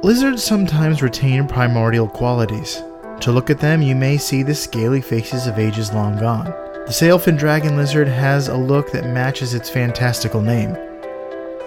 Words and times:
Lizards 0.00 0.44
sometimes 0.44 1.02
retain 1.02 1.48
primordial 1.48 2.06
qualities. 2.06 2.84
To 3.18 3.32
look 3.32 3.50
at 3.50 3.58
them, 3.58 3.82
you 3.82 3.96
may 3.96 4.16
see 4.16 4.44
the 4.44 4.54
scaly 4.54 5.00
faces 5.00 5.48
of 5.48 5.58
ages 5.58 5.92
long 5.92 6.16
gone. 6.16 6.44
The 6.86 6.92
sailfin 6.92 7.36
dragon 7.36 7.76
lizard 7.76 8.06
has 8.06 8.46
a 8.46 8.56
look 8.56 8.92
that 8.92 9.12
matches 9.12 9.54
its 9.54 9.68
fantastical 9.68 10.40
name. 10.40 10.74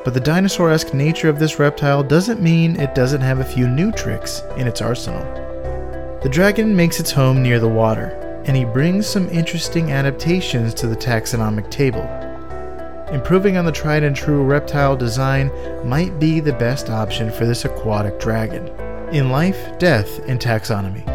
But 0.06 0.14
the 0.14 0.22
dinosaur 0.22 0.72
esque 0.72 0.94
nature 0.94 1.28
of 1.28 1.40
this 1.40 1.60
reptile 1.60 2.04
doesn't 2.04 2.42
mean 2.42 2.80
it 2.80 2.96
doesn't 2.96 3.20
have 3.20 3.40
a 3.40 3.46
few 3.46 3.68
new 3.68 3.92
tricks 3.92 4.44
in 4.56 4.66
its 4.66 4.82
arsenal. 4.82 5.24
The 6.24 6.30
dragon 6.32 6.74
makes 6.74 7.02
its 7.02 7.12
home 7.12 7.44
near 7.44 7.60
the 7.60 7.68
water, 7.68 8.42
and 8.46 8.56
he 8.56 8.64
brings 8.64 9.08
some 9.08 9.28
interesting 9.28 9.92
adaptations 9.92 10.74
to 10.76 10.88
the 10.88 10.96
taxonomic 10.96 11.70
table. 11.70 12.08
Improving 13.12 13.58
on 13.58 13.66
the 13.66 13.74
tried 13.74 14.04
and 14.04 14.16
true 14.16 14.42
reptile 14.42 14.96
design 14.96 15.52
might 15.84 16.18
be 16.18 16.40
the 16.40 16.54
best 16.54 16.90
option 16.90 17.30
for 17.30 17.46
this 17.46 17.66
aquatic 17.66 18.18
dragon. 18.22 18.68
In 19.14 19.30
life, 19.30 19.78
death, 19.80 20.20
and 20.30 20.40
taxonomy. 20.40 21.11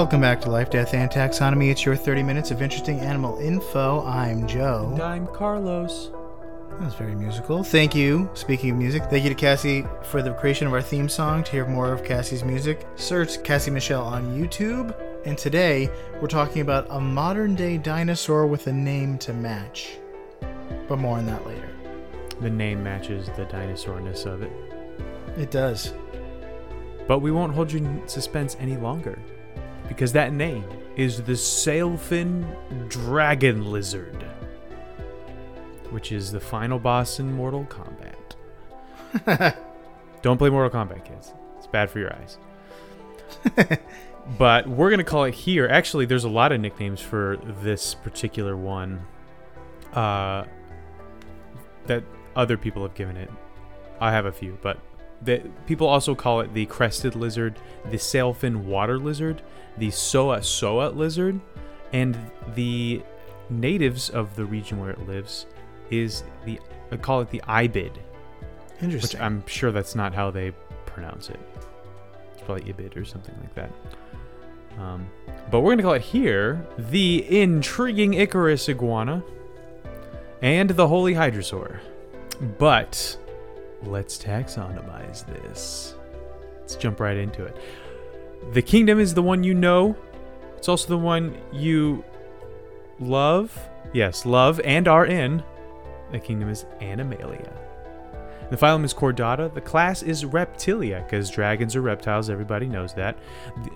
Welcome 0.00 0.22
back 0.22 0.40
to 0.40 0.50
Life, 0.50 0.70
Death, 0.70 0.94
and 0.94 1.10
Taxonomy. 1.10 1.70
It's 1.70 1.84
your 1.84 1.94
30 1.94 2.22
minutes 2.22 2.50
of 2.50 2.62
interesting 2.62 3.00
animal 3.00 3.36
info. 3.36 4.02
I'm 4.06 4.46
Joe. 4.46 4.88
And 4.94 5.02
I'm 5.02 5.26
Carlos. 5.26 6.10
That 6.70 6.80
was 6.80 6.94
very 6.94 7.14
musical. 7.14 7.62
Thank 7.62 7.94
you. 7.94 8.30
Speaking 8.32 8.70
of 8.70 8.78
music, 8.78 9.02
thank 9.10 9.24
you 9.24 9.28
to 9.28 9.36
Cassie 9.36 9.84
for 10.04 10.22
the 10.22 10.32
creation 10.32 10.66
of 10.66 10.72
our 10.72 10.80
theme 10.80 11.06
song. 11.06 11.44
To 11.44 11.52
hear 11.52 11.66
more 11.66 11.92
of 11.92 12.02
Cassie's 12.02 12.42
music, 12.44 12.86
search 12.96 13.42
Cassie 13.42 13.70
Michelle 13.70 14.02
on 14.02 14.34
YouTube. 14.34 14.96
And 15.26 15.36
today, 15.36 15.90
we're 16.18 16.28
talking 16.28 16.62
about 16.62 16.86
a 16.88 16.98
modern 16.98 17.54
day 17.54 17.76
dinosaur 17.76 18.46
with 18.46 18.68
a 18.68 18.72
name 18.72 19.18
to 19.18 19.34
match. 19.34 19.98
But 20.88 20.96
more 20.96 21.18
on 21.18 21.26
that 21.26 21.46
later. 21.46 21.68
The 22.40 22.48
name 22.48 22.82
matches 22.82 23.26
the 23.36 23.44
dinosaurness 23.44 24.24
of 24.24 24.40
it. 24.40 24.52
It 25.36 25.50
does. 25.50 25.92
But 27.06 27.18
we 27.18 27.30
won't 27.30 27.52
hold 27.52 27.70
you 27.70 27.80
in 27.80 28.08
suspense 28.08 28.56
any 28.60 28.78
longer. 28.78 29.18
Because 29.90 30.12
that 30.12 30.32
name 30.32 30.64
is 30.94 31.24
the 31.24 31.32
Sailfin 31.32 32.46
Dragon 32.88 33.70
Lizard. 33.72 34.24
Which 35.90 36.12
is 36.12 36.30
the 36.30 36.38
final 36.38 36.78
boss 36.78 37.18
in 37.18 37.32
Mortal 37.32 37.66
Kombat. 37.66 39.56
Don't 40.22 40.38
play 40.38 40.48
Mortal 40.48 40.70
Kombat, 40.70 41.04
kids. 41.04 41.34
It's 41.58 41.66
bad 41.66 41.90
for 41.90 41.98
your 41.98 42.14
eyes. 42.14 42.38
but 44.38 44.68
we're 44.68 44.90
gonna 44.90 45.02
call 45.02 45.24
it 45.24 45.34
here. 45.34 45.66
Actually, 45.66 46.06
there's 46.06 46.22
a 46.22 46.28
lot 46.28 46.52
of 46.52 46.60
nicknames 46.60 47.00
for 47.00 47.38
this 47.60 47.94
particular 47.96 48.56
one. 48.56 49.04
Uh, 49.92 50.44
that 51.86 52.04
other 52.36 52.56
people 52.56 52.84
have 52.84 52.94
given 52.94 53.16
it. 53.16 53.28
I 54.00 54.12
have 54.12 54.24
a 54.24 54.30
few, 54.30 54.56
but 54.62 54.78
the, 55.22 55.42
people 55.66 55.86
also 55.86 56.14
call 56.14 56.40
it 56.40 56.54
the 56.54 56.66
crested 56.66 57.14
lizard, 57.14 57.58
the 57.90 57.96
sailfin 57.96 58.64
water 58.64 58.98
lizard, 58.98 59.42
the 59.80 59.90
soa 59.90 60.42
soa 60.42 60.90
lizard, 60.90 61.40
and 61.92 62.16
the 62.54 63.02
natives 63.48 64.10
of 64.10 64.36
the 64.36 64.44
region 64.44 64.78
where 64.78 64.90
it 64.90 65.08
lives 65.08 65.46
is 65.90 66.22
the 66.44 66.60
I 66.92 66.96
call 66.96 67.20
it 67.20 67.30
the 67.30 67.42
ibid, 67.48 67.94
which 67.94 68.82
Interesting. 68.82 69.20
I'm 69.20 69.44
sure 69.46 69.72
that's 69.72 69.94
not 69.94 70.14
how 70.14 70.30
they 70.30 70.52
pronounce 70.86 71.30
it. 71.30 71.40
It's 72.32 72.42
probably 72.42 72.72
ibid 72.72 72.96
or 72.96 73.04
something 73.04 73.34
like 73.40 73.54
that. 73.54 73.70
Um, 74.78 75.08
but 75.50 75.60
we're 75.60 75.72
gonna 75.72 75.82
call 75.82 75.94
it 75.94 76.02
here 76.02 76.64
the 76.78 77.40
intriguing 77.40 78.14
Icarus 78.14 78.68
iguana 78.68 79.24
and 80.42 80.70
the 80.70 80.86
holy 80.86 81.14
hydrosaur. 81.14 81.80
But 82.58 83.16
let's 83.82 84.16
taxonomize 84.18 85.26
this. 85.26 85.94
Let's 86.60 86.76
jump 86.76 87.00
right 87.00 87.16
into 87.16 87.44
it. 87.44 87.56
The 88.52 88.62
kingdom 88.62 88.98
is 88.98 89.14
the 89.14 89.22
one 89.22 89.44
you 89.44 89.54
know. 89.54 89.96
It's 90.56 90.68
also 90.68 90.88
the 90.88 90.98
one 90.98 91.36
you 91.52 92.04
love. 92.98 93.56
Yes, 93.92 94.26
love 94.26 94.60
and 94.64 94.88
are 94.88 95.06
in. 95.06 95.42
The 96.12 96.18
kingdom 96.18 96.48
is 96.48 96.64
Animalia. 96.80 97.52
The 98.50 98.56
phylum 98.56 98.84
is 98.84 98.92
Chordata. 98.92 99.54
The 99.54 99.60
class 99.60 100.02
is 100.02 100.24
Reptilia, 100.24 101.04
because 101.04 101.30
dragons 101.30 101.76
are 101.76 101.82
reptiles. 101.82 102.28
Everybody 102.28 102.66
knows 102.66 102.92
that. 102.94 103.16
The, 103.62 103.70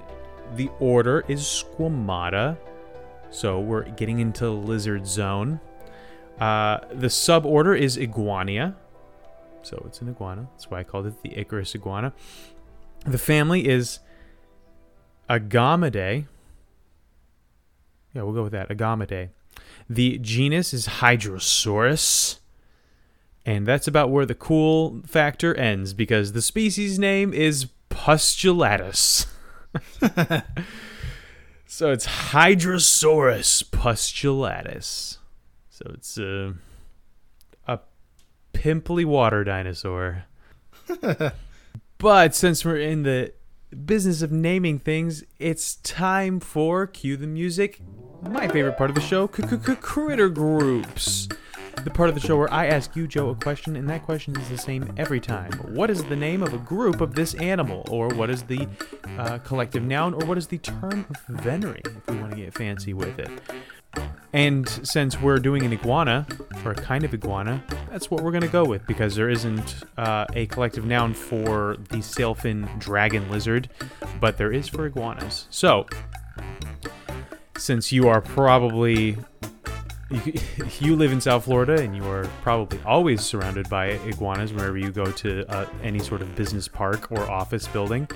the 0.57 0.71
order 0.81 1.25
is 1.29 1.43
Squamata. 1.43 2.59
So 3.31 3.61
we're 3.61 3.85
getting 3.91 4.19
into 4.19 4.51
lizard 4.51 5.07
zone. 5.07 5.61
Uh, 6.41 6.79
the 6.91 7.07
suborder 7.07 7.79
is 7.79 7.97
Iguania. 7.97 8.75
So 9.63 9.83
it's 9.87 10.01
an 10.01 10.09
iguana. 10.09 10.49
That's 10.53 10.71
why 10.71 10.81
I 10.81 10.85
called 10.85 11.07
it 11.07 11.23
the 11.23 11.39
Icarus 11.39 11.75
iguana. 11.75 12.13
The 13.07 13.19
family 13.19 13.67
is 13.69 14.01
Agamidae. 15.29 16.27
Yeah, 18.13 18.23
we'll 18.23 18.35
go 18.35 18.43
with 18.43 18.53
that. 18.53 18.69
Agamidae. 18.69 19.31
The 19.89 20.19
genus 20.19 20.73
is 20.73 20.87
Hydrosaurus. 20.87 22.39
And 23.47 23.67
that's 23.67 23.87
about 23.87 24.11
where 24.11 24.25
the 24.25 24.35
cool 24.35 25.03
factor 25.07 25.55
ends 25.55 25.93
because 25.93 26.33
the 26.33 26.41
species 26.41 26.99
name 26.99 27.35
is 27.35 27.67
Pustulatus. 27.91 29.27
so 31.67 31.91
it's 31.91 32.07
Hydrosaurus 32.07 33.65
pustulatus. 33.65 35.19
So 35.69 35.91
it's 35.93 36.17
a, 36.17 36.55
a 37.67 37.81
pimply 38.53 39.05
water 39.05 39.45
dinosaur. 39.45 40.25
but 41.99 42.35
since 42.35 42.65
we're 42.65 42.77
in 42.79 43.03
the 43.03 43.33
business 43.75 44.23
of 44.23 44.33
naming 44.33 44.79
things, 44.79 45.25
it's 45.39 45.77
time 45.77 46.41
for 46.41 46.87
cue 46.87 47.17
the 47.17 47.27
music. 47.27 47.81
My 48.23 48.49
favorite 48.49 48.77
part 48.79 48.91
of 48.91 48.95
the 48.95 49.03
show, 49.03 49.29
critter 49.29 50.29
groups. 50.29 51.29
The 51.83 51.91
part 51.91 52.09
of 52.09 52.15
the 52.15 52.21
show 52.21 52.39
where 52.39 52.53
I 52.53 52.67
ask 52.67 52.97
you, 52.97 53.07
Joe, 53.07 53.31
a 53.31 53.35
question, 53.35 53.77
and 53.77 53.91
that 53.91 54.05
question 54.05 54.35
is 54.37 54.49
the 54.49 54.57
same 54.57 54.91
every 54.97 55.21
time. 55.21 55.53
What 55.75 55.91
is 55.91 56.03
the 56.05 56.17
name 56.17 56.43
of 56.43 56.55
a 56.55 56.59
group 56.59 57.01
of 57.03 57.15
this 57.15 57.35
animal? 57.35 57.87
Or 57.91 58.09
what 58.09 58.31
is 58.31 58.45
the 58.45 58.67
uh, 59.19 59.39
collective 59.39 59.83
noun? 59.83 60.15
Or 60.15 60.25
what 60.25 60.39
is 60.39 60.47
the 60.47 60.59
term 60.59 61.05
of 61.11 61.43
venery, 61.43 61.83
if 61.85 62.07
we 62.09 62.17
want 62.17 62.31
to 62.31 62.37
get 62.37 62.55
fancy 62.55 62.95
with 62.95 63.19
it? 63.19 63.29
And 64.33 64.69
since 64.69 65.21
we're 65.21 65.39
doing 65.39 65.63
an 65.63 65.73
iguana, 65.73 66.27
or 66.65 66.73
a 66.73 66.75
kind 66.75 67.05
of 67.05 67.15
iguana, 67.15 67.63
that's 67.89 68.11
what 68.11 68.23
we're 68.23 68.33
going 68.33 68.43
to 68.43 68.49
go 68.49 68.65
with 68.65 68.85
because 68.85 69.15
there 69.15 69.31
isn't 69.31 69.85
uh, 69.97 70.27
a 70.33 70.47
collective 70.47 70.85
noun 70.85 71.15
for 71.15 71.77
the 71.91 71.99
sailfin 71.99 72.79
dragon 72.81 73.31
lizard, 73.31 73.69
but 74.21 74.37
there 74.37 74.53
is 74.53 74.69
for 74.69 74.87
iguanas. 74.87 75.47
So, 75.51 75.87
since 77.57 77.93
you 77.93 78.09
are 78.09 78.21
probably 78.21 79.17
you, 80.11 80.33
you 80.81 80.97
live 80.97 81.13
in 81.13 81.21
South 81.21 81.45
Florida 81.45 81.81
and 81.81 81.95
you 81.95 82.05
are 82.05 82.25
probably 82.43 82.81
always 82.85 83.21
surrounded 83.21 83.69
by 83.69 83.87
iguanas 84.07 84.53
wherever 84.53 84.77
you 84.77 84.91
go 84.91 85.05
to 85.05 85.49
uh, 85.49 85.67
any 85.83 85.99
sort 85.99 86.23
of 86.23 86.35
business 86.35 86.69
park 86.69 87.11
or 87.13 87.21
office 87.31 87.67
building. 87.69 88.09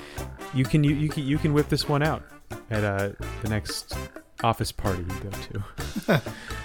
You 0.54 0.64
can 0.64 0.82
you, 0.84 0.94
you 0.94 1.08
can 1.08 1.24
you 1.24 1.38
can 1.38 1.54
whip 1.54 1.68
this 1.68 1.88
one 1.88 2.02
out 2.02 2.22
at 2.70 2.84
uh, 2.84 3.10
the 3.42 3.48
next 3.48 3.96
office 4.42 4.72
party 4.72 5.02
you 5.02 5.30
go 5.30 6.22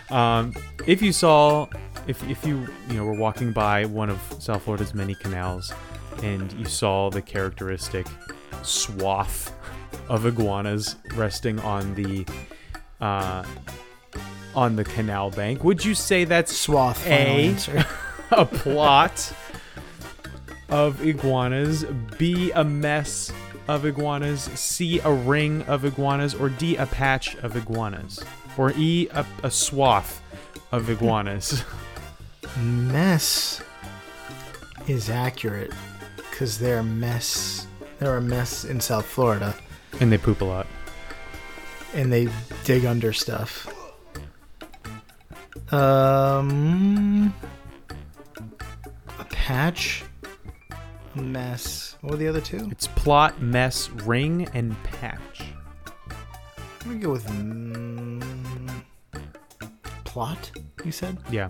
to. 0.09 0.15
um, 0.15 0.53
if 0.85 1.01
you 1.01 1.11
saw, 1.11 1.67
if 2.07 2.27
if 2.29 2.45
you 2.45 2.67
you 2.89 2.97
know 2.97 3.05
were 3.05 3.13
walking 3.13 3.51
by 3.51 3.85
one 3.85 4.09
of 4.09 4.19
South 4.39 4.63
Florida's 4.63 4.93
many 4.93 5.15
canals 5.15 5.73
and 6.21 6.51
you 6.53 6.65
saw 6.65 7.09
the 7.09 7.21
characteristic 7.21 8.07
swath 8.61 9.51
of 10.09 10.25
iguanas 10.25 10.95
resting 11.15 11.59
on 11.59 11.93
the 11.95 12.25
uh, 13.01 13.43
on 14.55 14.75
the 14.75 14.83
canal 14.83 15.31
bank. 15.31 15.63
Would 15.63 15.83
you 15.83 15.95
say 15.95 16.25
that's 16.25 16.55
Swath. 16.55 17.05
A. 17.07 17.55
a 18.31 18.45
plot 18.45 19.33
of 20.69 21.05
iguanas, 21.05 21.83
B 22.17 22.51
a 22.51 22.63
mess 22.63 23.31
of 23.67 23.85
iguanas, 23.85 24.43
C 24.55 24.99
a 24.99 25.11
ring 25.11 25.61
of 25.63 25.85
iguanas, 25.85 26.33
or 26.35 26.49
D 26.49 26.75
a 26.75 26.85
patch 26.85 27.35
of 27.37 27.55
iguanas, 27.55 28.23
or 28.57 28.71
E 28.77 29.07
a, 29.11 29.25
a 29.43 29.51
swath 29.51 30.21
of 30.71 30.89
iguanas? 30.89 31.63
mess 32.57 33.61
is 34.87 35.09
accurate 35.09 35.71
because 36.17 36.59
they're 36.59 36.79
a 36.79 36.83
mess. 36.83 37.67
They're 37.99 38.17
a 38.17 38.21
mess 38.21 38.65
in 38.65 38.81
South 38.81 39.05
Florida, 39.05 39.55
and 39.99 40.11
they 40.11 40.17
poop 40.17 40.41
a 40.41 40.45
lot. 40.45 40.67
and 41.93 42.11
they 42.11 42.27
dig 42.63 42.85
under 42.85 43.13
stuff. 43.13 43.67
Um, 45.71 47.33
a 49.19 49.23
patch 49.25 50.03
Mess. 51.15 51.92
What 52.03 52.11
were 52.11 52.17
the 52.17 52.27
other 52.27 52.41
two? 52.41 52.67
It's 52.69 52.87
plot, 52.87 53.41
mess, 53.41 53.89
ring, 53.89 54.49
and 54.53 54.75
patch. 54.83 55.45
I'm 56.81 56.87
gonna 56.87 56.99
go 56.99 57.11
with 57.11 57.25
mm, 57.27 58.83
plot. 60.03 60.51
You 60.83 60.91
said? 60.91 61.17
Yeah. 61.31 61.47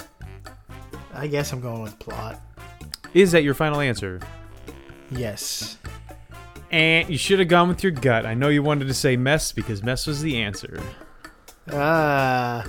I 1.12 1.26
guess 1.26 1.54
I'm 1.54 1.60
going 1.60 1.82
with 1.82 1.98
plot. 1.98 2.40
Is 3.16 3.32
that 3.32 3.42
your 3.42 3.56
final 3.56 3.80
answer? 3.80 4.22
Yes. 5.10 5.80
And 6.70 7.10
you 7.10 7.18
should 7.18 7.40
have 7.40 7.48
gone 7.48 7.68
with 7.68 7.82
your 7.82 7.92
gut. 7.92 8.28
I 8.28 8.36
know 8.36 8.50
you 8.50 8.62
wanted 8.62 8.88
to 8.90 8.94
say 8.94 9.18
mess 9.18 9.52
because 9.52 9.82
mess 9.82 10.06
was 10.06 10.22
the 10.22 10.40
answer. 10.40 10.80
Uh 11.68 12.64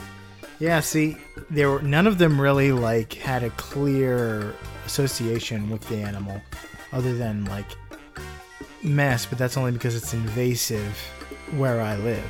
yeah, 0.58 0.80
see, 0.80 1.18
there 1.50 1.70
were 1.70 1.82
none 1.82 2.06
of 2.06 2.16
them 2.16 2.40
really 2.40 2.72
like 2.72 3.12
had 3.12 3.42
a 3.42 3.50
clear 3.50 4.54
association 4.86 5.68
with 5.68 5.86
the 5.90 5.96
animal 5.96 6.40
other 6.94 7.14
than 7.14 7.44
like 7.46 7.66
mess, 8.82 9.26
but 9.26 9.36
that's 9.36 9.56
only 9.56 9.72
because 9.72 9.94
it's 9.94 10.14
invasive 10.14 10.96
where 11.56 11.80
I 11.80 11.96
live. 11.96 12.24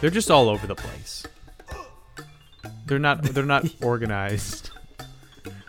They're 0.00 0.10
just 0.10 0.30
all 0.30 0.48
over 0.48 0.66
the 0.66 0.74
place. 0.74 1.24
They're 2.86 2.98
not 2.98 3.22
they're 3.22 3.44
not 3.44 3.66
organized. 3.82 4.70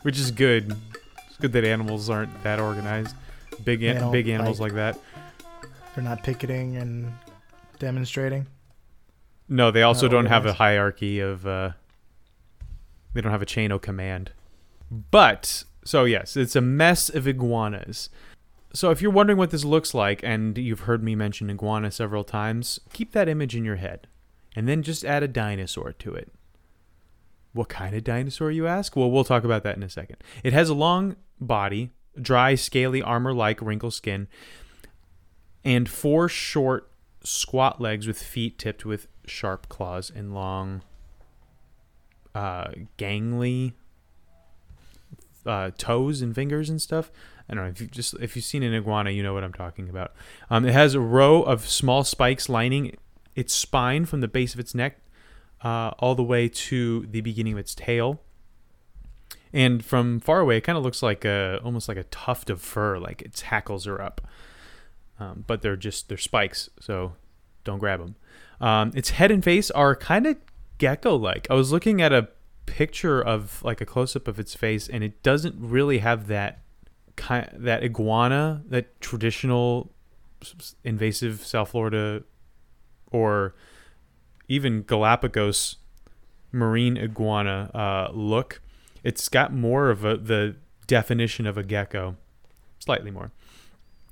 Which 0.03 0.17
is 0.17 0.31
good. 0.31 0.75
It's 1.27 1.37
good 1.39 1.51
that 1.53 1.65
animals 1.65 2.09
aren't 2.09 2.43
that 2.43 2.59
organized. 2.59 3.15
Big 3.63 3.83
an- 3.83 4.11
big 4.11 4.27
animals 4.29 4.59
like- 4.59 4.73
like 4.73 4.95
that. 4.95 4.99
They're 5.95 6.03
not 6.03 6.23
picketing 6.23 6.77
and 6.77 7.11
demonstrating. 7.79 8.45
No, 9.49 9.71
they 9.71 9.81
also 9.83 10.07
don't 10.07 10.27
have 10.27 10.45
a 10.45 10.53
hierarchy 10.53 11.19
of 11.19 11.45
uh 11.45 11.71
they 13.13 13.21
don't 13.21 13.31
have 13.31 13.41
a 13.41 13.45
chain 13.47 13.71
of 13.71 13.81
command. 13.81 14.31
But 14.91 15.63
so 15.83 16.03
yes, 16.05 16.37
it's 16.37 16.55
a 16.55 16.61
mess 16.61 17.09
of 17.09 17.27
iguanas. 17.27 18.09
So 18.77 18.91
if 18.91 19.01
you're 19.01 19.09
wondering 19.09 19.39
what 19.39 19.49
this 19.49 19.65
looks 19.65 19.95
like 19.95 20.21
and 20.21 20.55
you've 20.55 20.81
heard 20.81 21.03
me 21.03 21.15
mention 21.15 21.49
iguana 21.49 21.89
several 21.89 22.23
times, 22.23 22.79
keep 22.93 23.11
that 23.13 23.27
image 23.27 23.55
in 23.55 23.65
your 23.65 23.77
head 23.77 24.05
and 24.55 24.67
then 24.67 24.83
just 24.83 25.03
add 25.03 25.23
a 25.23 25.27
dinosaur 25.27 25.93
to 25.93 26.13
it. 26.13 26.31
What 27.53 27.69
kind 27.69 27.95
of 27.95 28.03
dinosaur 28.03 28.51
you 28.51 28.67
ask? 28.67 28.95
Well, 28.95 29.09
we'll 29.09 29.23
talk 29.23 29.43
about 29.43 29.63
that 29.63 29.77
in 29.77 29.81
a 29.81 29.89
second. 29.89 30.17
It 30.43 30.53
has 30.53 30.69
a 30.69 30.75
long 30.75 31.15
body, 31.41 31.89
dry, 32.21 32.53
scaly, 32.53 33.01
armor-like 33.01 33.63
wrinkled 33.63 33.95
skin, 33.95 34.27
and 35.65 35.89
four 35.89 36.29
short 36.29 36.91
squat 37.23 37.81
legs 37.81 38.05
with 38.05 38.21
feet 38.21 38.59
tipped 38.59 38.85
with 38.85 39.07
sharp 39.25 39.69
claws 39.69 40.11
and 40.15 40.35
long, 40.35 40.83
uh, 42.35 42.67
gangly 42.99 43.73
uh, 45.47 45.71
toes 45.79 46.21
and 46.21 46.35
fingers 46.35 46.69
and 46.69 46.79
stuff. 46.79 47.09
I 47.49 47.53
don't 47.53 47.63
know 47.63 47.69
if 47.69 47.81
you 47.81 47.87
just 47.87 48.13
if 48.15 48.35
you've 48.35 48.45
seen 48.45 48.63
an 48.63 48.73
iguana, 48.73 49.11
you 49.11 49.23
know 49.23 49.33
what 49.33 49.43
I'm 49.43 49.53
talking 49.53 49.89
about. 49.89 50.13
Um, 50.49 50.65
it 50.65 50.73
has 50.73 50.93
a 50.95 50.99
row 50.99 51.43
of 51.43 51.67
small 51.67 52.03
spikes 52.03 52.49
lining 52.49 52.97
its 53.35 53.53
spine 53.53 54.05
from 54.05 54.21
the 54.21 54.27
base 54.27 54.53
of 54.53 54.59
its 54.59 54.75
neck 54.75 54.99
uh, 55.63 55.91
all 55.99 56.15
the 56.15 56.23
way 56.23 56.49
to 56.49 57.05
the 57.09 57.21
beginning 57.21 57.53
of 57.53 57.59
its 57.59 57.73
tail. 57.73 58.21
And 59.53 59.83
from 59.83 60.19
far 60.19 60.39
away, 60.39 60.57
it 60.57 60.61
kind 60.61 60.77
of 60.77 60.83
looks 60.83 61.01
like 61.01 61.23
a 61.23 61.59
almost 61.63 61.87
like 61.87 61.97
a 61.97 62.03
tuft 62.03 62.49
of 62.49 62.61
fur, 62.61 62.97
like 62.97 63.21
its 63.21 63.41
hackles 63.41 63.87
are 63.87 64.01
up. 64.01 64.21
Um, 65.19 65.45
but 65.47 65.61
they're 65.61 65.77
just 65.77 66.09
they're 66.09 66.17
spikes, 66.17 66.69
so 66.79 67.13
don't 67.63 67.79
grab 67.79 67.99
them. 67.99 68.15
Um, 68.59 68.91
its 68.93 69.11
head 69.11 69.31
and 69.31 69.43
face 69.43 69.71
are 69.71 69.95
kind 69.95 70.27
of 70.27 70.37
gecko-like. 70.77 71.47
I 71.49 71.53
was 71.53 71.71
looking 71.71 72.01
at 72.01 72.13
a 72.13 72.27
picture 72.65 73.21
of 73.21 73.63
like 73.63 73.81
a 73.81 73.85
close-up 73.85 74.27
of 74.27 74.39
its 74.39 74.53
face, 74.53 74.87
and 74.87 75.03
it 75.03 75.23
doesn't 75.23 75.55
really 75.57 75.99
have 75.99 76.27
that 76.27 76.59
kind 77.17 77.49
that 77.53 77.83
iguana, 77.83 78.63
that 78.69 78.99
traditional 79.01 79.91
invasive 80.83 81.45
South 81.45 81.69
Florida 81.69 82.23
or 83.11 83.53
even 84.47 84.83
Galapagos 84.83 85.77
marine 86.51 86.97
iguana 86.97 87.69
uh, 87.73 88.11
look. 88.13 88.61
It's 89.03 89.27
got 89.27 89.53
more 89.53 89.89
of 89.89 90.05
a 90.05 90.17
the 90.17 90.55
definition 90.85 91.45
of 91.45 91.57
a 91.57 91.63
gecko, 91.63 92.15
slightly 92.79 93.11
more. 93.11 93.31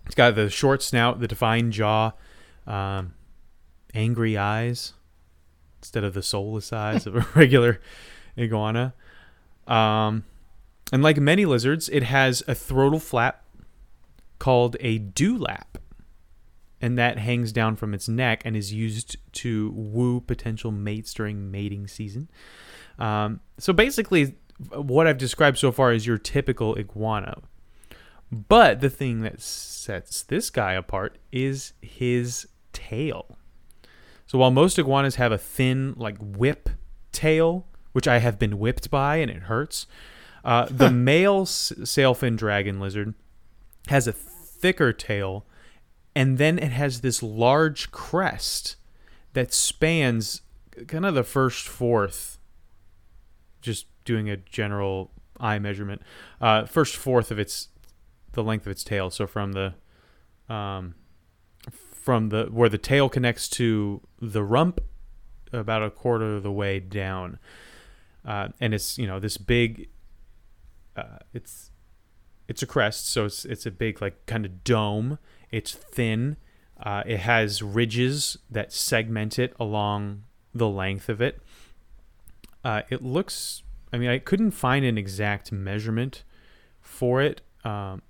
It's 0.06 0.16
got 0.16 0.36
the 0.36 0.50
short 0.50 0.84
snout, 0.84 1.20
the 1.20 1.28
defined 1.28 1.74
jaw, 1.74 2.12
um, 2.68 3.14
angry 3.94 4.38
eyes 4.38 4.94
instead 5.80 6.04
of 6.04 6.14
the 6.14 6.22
soulless 6.22 6.74
eyes 6.74 7.08
of 7.08 7.16
a 7.16 7.28
regular 7.36 7.80
iguana. 8.38 8.94
Um, 9.68 10.24
and 10.92 11.04
like 11.04 11.18
many 11.18 11.46
lizards, 11.46 11.90
it 11.90 12.04
has 12.04 12.42
a 12.42 12.54
throatal 12.54 13.02
flap 13.02 13.46
called 14.40 14.76
a 14.80 15.00
dewlap, 15.00 15.78
and 16.82 16.98
that 16.98 17.18
hangs 17.18 17.52
down 17.52 17.76
from 17.76 17.94
its 17.94 18.08
neck 18.08 18.42
and 18.46 18.56
is 18.56 18.74
used 18.74 19.18
to 19.34 19.72
woo 19.72 20.22
potential 20.22 20.72
mates 20.72 21.14
during 21.14 21.50
mating 21.52 21.88
season. 21.88 22.30
Um, 23.00 23.40
so 23.58 23.74
basically, 23.74 24.36
what 24.72 25.08
I've 25.08 25.18
described 25.18 25.58
so 25.58 25.72
far 25.72 25.92
is 25.92 26.06
your 26.06 26.18
typical 26.18 26.78
iguana. 26.78 27.42
But 28.32 28.82
the 28.82 28.90
thing 28.90 29.22
that 29.22 29.42
sets 29.42 30.24
this 30.24 30.50
guy 30.50 30.74
apart 30.74 31.18
is 31.32 31.74
his 31.82 32.48
tail. 32.74 33.38
So 34.28 34.40
while 34.40 34.52
most 34.52 34.80
iguanas 34.80 35.16
have 35.16 35.32
a 35.32 35.38
thin, 35.38 35.94
like 35.96 36.18
whip 36.20 36.70
tail, 37.12 37.68
which 37.92 38.08
I 38.08 38.20
have 38.20 38.40
been 38.40 38.58
whipped 38.60 38.90
by 38.90 39.18
and 39.18 39.30
it 39.30 39.44
hurts, 39.44 39.86
uh, 40.46 40.68
the 40.70 40.90
male 41.12 41.42
s- 41.42 41.74
sailfin 41.82 42.38
dragon 42.38 42.80
lizard 42.80 43.14
has 43.88 44.08
a 44.08 44.14
thicker 44.14 44.94
tail, 44.94 45.46
and 46.16 46.38
then 46.38 46.58
it 46.58 46.72
has 46.72 47.02
this 47.02 47.22
large 47.22 47.92
crest 47.92 48.78
that 49.34 49.54
spans 49.54 50.42
kind 50.88 51.06
of 51.06 51.14
the 51.14 51.24
first 51.24 51.68
fourth. 51.68 52.38
Just 53.62 53.88
doing 54.06 54.30
a 54.30 54.38
general 54.38 55.12
eye 55.40 55.60
measurement, 55.60 56.02
uh, 56.40 56.66
first 56.66 56.96
fourth 56.96 57.32
of 57.32 57.40
its 57.40 57.70
the 58.34 58.44
length 58.44 58.66
of 58.68 58.72
its 58.72 58.84
tail. 58.84 59.10
So 59.10 59.26
from 59.26 59.54
the 59.54 59.74
um, 60.48 60.94
from 61.92 62.30
the 62.30 62.46
where 62.52 62.70
the 62.70 62.78
tail 62.78 63.10
connects 63.10 63.50
to 63.50 64.02
the 64.22 64.44
rump, 64.44 64.80
about 65.52 65.84
a 65.84 65.90
quarter 65.90 66.36
of 66.36 66.44
the 66.44 66.52
way 66.52 66.80
down, 66.80 67.40
uh, 68.24 68.50
and 68.60 68.74
it's 68.74 68.98
you 68.98 69.08
know 69.08 69.20
this 69.20 69.38
big. 69.38 69.90
Uh, 70.96 71.18
it's 71.34 71.72
it's 72.48 72.62
a 72.62 72.68
crest, 72.68 73.10
so 73.10 73.26
it's 73.26 73.46
it's 73.46 73.66
a 73.66 73.72
big 73.72 74.02
like 74.02 74.26
kind 74.26 74.46
of 74.46 74.64
dome. 74.64 75.18
It's 75.52 75.74
thin. 75.74 76.38
Uh, 76.82 77.04
it 77.06 77.20
has 77.20 77.62
ridges 77.62 78.38
that 78.50 78.74
segment 78.74 79.40
it 79.40 79.56
along 79.60 80.24
the 80.54 80.68
length 80.70 81.10
of 81.10 81.22
it. 81.22 81.42
Uh, 82.64 82.82
it 82.90 83.02
looks. 83.02 83.64
I 83.94 83.98
mean, 83.98 84.10
I 84.10 84.20
couldn't 84.20 84.52
find 84.52 84.84
an 84.86 84.98
exact 84.98 85.52
measurement 85.52 86.24
for 86.82 87.22
it, 87.22 87.42
um, 87.64 88.02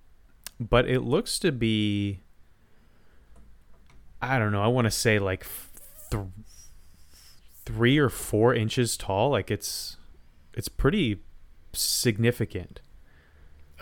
but 0.59 0.87
it 0.87 1.01
looks 1.01 1.39
to 1.39 1.51
be. 1.51 2.21
I 4.21 4.39
don't 4.39 4.51
know. 4.51 4.63
I 4.63 4.67
want 4.67 4.85
to 4.85 4.91
say 4.91 5.19
like 5.19 5.45
th- 6.09 6.23
three 7.65 7.97
or 7.97 8.09
four 8.09 8.55
inches 8.55 8.97
tall. 8.97 9.29
Like 9.29 9.51
it's, 9.51 9.97
it's 10.53 10.69
pretty 10.69 11.21
significant. 11.73 12.81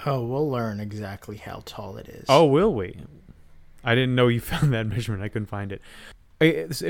Oh, 0.05 0.25
we'll 0.25 0.49
learn 0.49 0.79
exactly 0.79 1.37
how 1.37 1.61
tall 1.65 1.97
it 1.97 2.07
is. 2.09 2.25
Oh, 2.27 2.45
will 2.45 2.73
we? 2.73 2.97
I 3.83 3.95
didn't 3.95 4.15
know 4.15 4.27
you 4.27 4.39
found 4.53 4.73
that 4.73 4.87
measurement. 4.87 5.23
I 5.23 5.29
couldn't 5.29 5.47
find 5.47 5.71
it. 5.71 5.81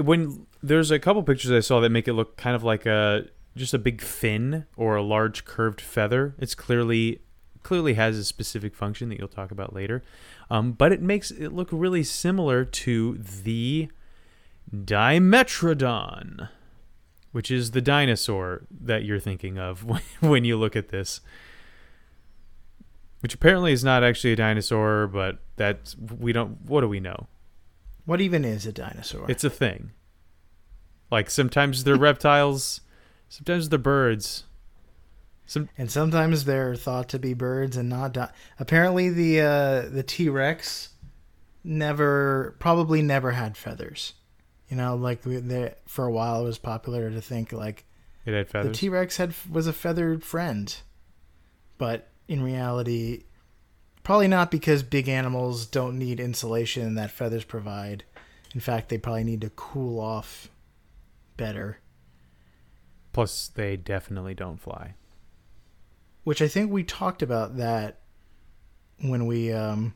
When 0.03 0.47
there's 0.63 0.89
a 0.89 0.97
couple 0.97 1.21
pictures 1.21 1.51
I 1.51 1.59
saw 1.59 1.79
that 1.81 1.89
make 1.89 2.07
it 2.07 2.13
look 2.13 2.37
kind 2.37 2.55
of 2.55 2.63
like 2.63 2.85
a 2.85 3.25
just 3.55 3.73
a 3.73 3.77
big 3.77 4.01
fin 4.01 4.65
or 4.75 4.95
a 4.95 5.03
large 5.03 5.45
curved 5.45 5.79
feather. 5.79 6.33
It's 6.39 6.55
clearly 6.55 7.19
clearly 7.61 7.93
has 7.93 8.17
a 8.17 8.25
specific 8.25 8.75
function 8.75 9.09
that 9.09 9.19
you'll 9.19 9.27
talk 9.27 9.51
about 9.51 9.73
later. 9.73 10.03
Um, 10.49 10.73
but 10.73 10.91
it 10.91 11.01
makes 11.01 11.31
it 11.31 11.53
look 11.53 11.69
really 11.71 12.03
similar 12.03 12.65
to 12.65 13.17
the 13.17 13.89
Dimetrodon, 14.73 16.49
which 17.31 17.49
is 17.49 17.71
the 17.71 17.81
dinosaur 17.81 18.63
that 18.69 19.05
you're 19.05 19.19
thinking 19.19 19.57
of 19.57 19.83
when- 19.85 20.01
when 20.19 20.45
you 20.45 20.57
look 20.57 20.75
at 20.75 20.89
this 20.89 21.21
which 23.23 23.33
apparently 23.33 23.71
is 23.71 23.85
not 23.85 24.03
actually 24.03 24.33
a 24.33 24.35
dinosaur, 24.35 25.07
but 25.07 25.37
that's 25.55 25.95
we 25.97 26.33
don't. 26.33 26.61
What 26.65 26.81
do 26.81 26.89
we 26.89 26.99
know? 26.99 27.27
What 28.03 28.19
even 28.19 28.43
is 28.43 28.65
a 28.65 28.73
dinosaur? 28.73 29.25
It's 29.31 29.45
a 29.45 29.49
thing. 29.49 29.91
Like 31.09 31.29
sometimes 31.29 31.85
they're 31.85 31.95
reptiles, 32.09 32.81
sometimes 33.29 33.69
they're 33.69 33.79
birds. 33.79 34.43
Some 35.45 35.69
and 35.77 35.89
sometimes 35.89 36.43
they're 36.43 36.75
thought 36.75 37.07
to 37.09 37.19
be 37.19 37.33
birds 37.33 37.77
and 37.77 37.87
not. 37.87 38.11
Di- 38.11 38.31
Apparently, 38.59 39.09
the 39.09 39.39
uh, 39.39 39.81
the 39.89 40.03
T 40.03 40.27
Rex 40.27 40.89
never, 41.63 42.57
probably 42.59 43.01
never 43.01 43.31
had 43.31 43.55
feathers. 43.55 44.15
You 44.67 44.75
know, 44.75 44.97
like 44.97 45.21
they, 45.21 45.75
for 45.85 46.05
a 46.05 46.11
while, 46.11 46.41
it 46.41 46.43
was 46.43 46.57
popular 46.57 47.09
to 47.09 47.21
think 47.21 47.53
like 47.53 47.85
it 48.25 48.33
had 48.33 48.49
feathers. 48.49 48.71
the. 48.71 48.77
T 48.77 48.89
Rex 48.89 49.15
had 49.15 49.33
was 49.49 49.65
a 49.65 49.71
feathered 49.73 50.25
friend, 50.25 50.75
but 51.77 52.09
in 52.27 52.41
reality, 52.43 53.23
Probably 54.03 54.27
not 54.27 54.51
because 54.51 54.83
big 54.83 55.07
animals 55.07 55.65
don't 55.65 55.97
need 55.97 56.19
insulation 56.19 56.95
that 56.95 57.09
feathers 57.09 57.45
provide. 57.45 58.03
In 58.53 58.59
fact, 58.59 58.89
they 58.89 58.97
probably 58.97 59.23
need 59.23 59.39
to 59.41 59.49
cool 59.51 59.97
off 59.99 60.49
better, 61.37 61.79
Plus, 63.13 63.47
they 63.47 63.77
definitely 63.77 64.33
don't 64.33 64.59
fly. 64.59 64.95
which 66.25 66.41
I 66.41 66.47
think 66.49 66.69
we 66.71 66.83
talked 66.83 67.21
about 67.21 67.55
that 67.57 67.99
when 69.01 69.25
we 69.25 69.53
um 69.53 69.93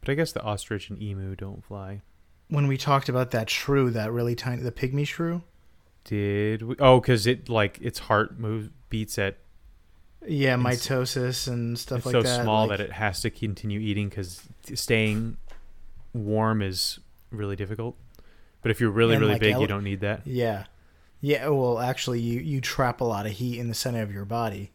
But 0.00 0.10
I 0.10 0.14
guess 0.14 0.30
the 0.32 0.42
ostrich 0.42 0.88
and 0.88 1.02
emu 1.02 1.34
don't 1.34 1.64
fly. 1.64 2.02
when 2.48 2.68
we 2.68 2.76
talked 2.76 3.08
about 3.08 3.32
that 3.32 3.50
shrew, 3.50 3.90
that 3.90 4.12
really 4.12 4.36
tiny 4.36 4.62
the 4.62 4.70
pygmy 4.70 5.04
shrew. 5.06 5.42
Did 6.04 6.62
we? 6.62 6.76
Oh, 6.78 7.00
because 7.00 7.26
it 7.26 7.48
like 7.48 7.80
its 7.82 7.98
heart 7.98 8.38
moves 8.38 8.68
beats 8.88 9.18
at 9.18 9.38
Yeah, 10.26 10.56
mitosis 10.56 11.48
and 11.48 11.78
stuff 11.78 11.98
it's 11.98 12.06
like 12.06 12.12
so 12.12 12.22
that. 12.22 12.36
So 12.36 12.42
small 12.42 12.66
like- 12.68 12.78
that 12.78 12.84
it 12.84 12.92
has 12.92 13.20
to 13.22 13.30
continue 13.30 13.80
eating 13.80 14.08
because 14.08 14.42
staying 14.74 15.36
warm 16.12 16.62
is 16.62 16.98
really 17.30 17.56
difficult. 17.56 17.96
But 18.62 18.70
if 18.70 18.80
you're 18.80 18.90
really 18.90 19.16
really 19.16 19.32
like, 19.32 19.40
big, 19.40 19.54
ele- 19.54 19.60
you 19.62 19.66
don't 19.66 19.84
need 19.84 20.00
that. 20.00 20.26
Yeah. 20.26 20.64
Yeah, 21.20 21.46
oh, 21.46 21.54
well, 21.54 21.78
actually, 21.78 22.20
you, 22.20 22.40
you 22.40 22.60
trap 22.60 23.00
a 23.00 23.04
lot 23.04 23.26
of 23.26 23.32
heat 23.32 23.58
in 23.58 23.68
the 23.68 23.74
center 23.74 24.02
of 24.02 24.12
your 24.12 24.24
body. 24.26 24.70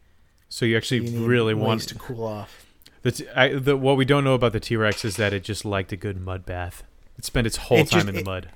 So 0.48 0.64
you 0.66 0.74
So 0.74 0.78
actually 0.78 1.04
you 1.06 1.18
need 1.20 1.26
really 1.28 1.54
want 1.54 1.82
to 1.82 1.94
cool 1.94 2.24
off. 2.24 2.66
the, 3.02 3.26
I, 3.34 3.54
the 3.54 3.76
what 3.76 3.96
we 3.96 4.04
don't 4.04 4.24
know 4.24 4.34
about 4.34 4.52
the 4.52 4.60
T 4.60 4.76
Rex 4.76 5.04
is 5.04 5.16
that 5.16 5.32
it 5.32 5.44
just 5.44 5.64
liked 5.64 5.92
a 5.92 5.96
good 5.96 6.20
mud 6.20 6.44
bath. 6.46 6.82
It 7.18 7.24
spent 7.24 7.46
its 7.46 7.56
whole 7.56 7.78
It 7.78 7.88
time 7.90 8.00
just- 8.00 8.08
in 8.08 8.14
the 8.14 8.20
it- 8.20 8.26
mud. 8.26 8.48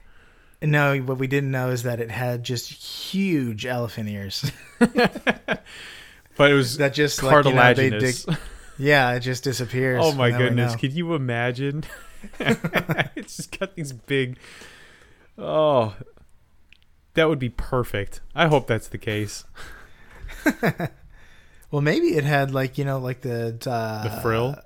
No, 0.63 0.97
what 1.01 1.19
we 1.19 1.27
didn't 1.27 1.51
know 1.51 1.69
is 1.69 1.83
that 1.83 2.01
it 2.01 2.11
had 2.11 2.43
just 2.43 2.73
huge 2.73 3.67
elephant 3.67 4.09
ears 4.09 4.51
But 6.37 6.51
it 6.51 6.55
was 6.55 6.77
that 6.79 6.95
just 6.95 7.23
like, 7.23 7.45
you 7.45 7.53
know, 7.53 7.75
they 7.75 7.91
dig, 7.91 8.01
cartilaginous. 8.15 8.27
yeah, 8.79 9.13
it 9.13 9.21
just 9.21 9.45
disappears. 9.45 10.03
oh 10.05 10.13
my 10.13 10.31
goodness! 10.31 10.77
Could 10.77 10.93
you 10.93 11.15
imagine? 11.15 11.85
it's 12.41 13.37
just 13.37 13.59
got 13.59 13.75
these 13.75 13.93
big. 13.93 14.39
Oh, 15.39 15.95
that 17.15 17.29
would 17.29 17.39
be 17.39 17.51
perfect. 17.51 18.21
I 18.35 18.47
hope 18.49 18.67
that's 18.67 18.89
the 18.89 18.99
case. 18.99 19.45
Well, 21.71 21.83
maybe 21.83 22.17
it 22.17 22.25
had 22.25 22.53
like 22.53 22.79
you 22.79 22.85
know 22.85 22.99
like 22.99 23.23
the 23.23 23.59
uh, 23.67 24.03
The 24.05 24.21
frill? 24.23 24.57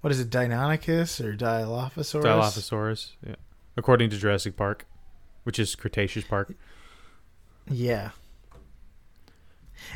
What 0.00 0.10
is 0.10 0.20
it, 0.20 0.30
Deinonychus 0.30 1.22
or 1.22 1.36
Dilophosaurus? 1.36 2.22
Dilophosaurus, 2.22 3.10
yeah. 3.26 3.34
According 3.76 4.10
to 4.10 4.16
Jurassic 4.16 4.56
Park, 4.56 4.86
which 5.42 5.58
is 5.58 5.74
Cretaceous 5.74 6.24
Park. 6.24 6.54
Yeah. 7.68 8.10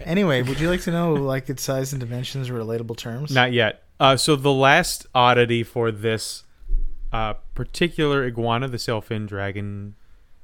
Anyway, 0.02 0.42
would 0.42 0.60
you 0.60 0.68
like 0.68 0.82
to 0.82 0.90
know 0.90 1.14
like 1.14 1.48
its 1.48 1.62
size 1.62 1.92
and 1.92 2.00
dimensions 2.00 2.50
or 2.50 2.54
relatable 2.54 2.96
terms? 2.96 3.30
Not 3.32 3.52
yet. 3.52 3.82
Uh, 4.00 4.16
so 4.16 4.36
the 4.36 4.52
last 4.52 5.06
oddity 5.14 5.62
for 5.62 5.90
this 5.90 6.44
uh, 7.12 7.34
particular 7.54 8.24
iguana, 8.24 8.68
the 8.68 8.76
sailfin 8.76 9.26
dragon 9.26 9.94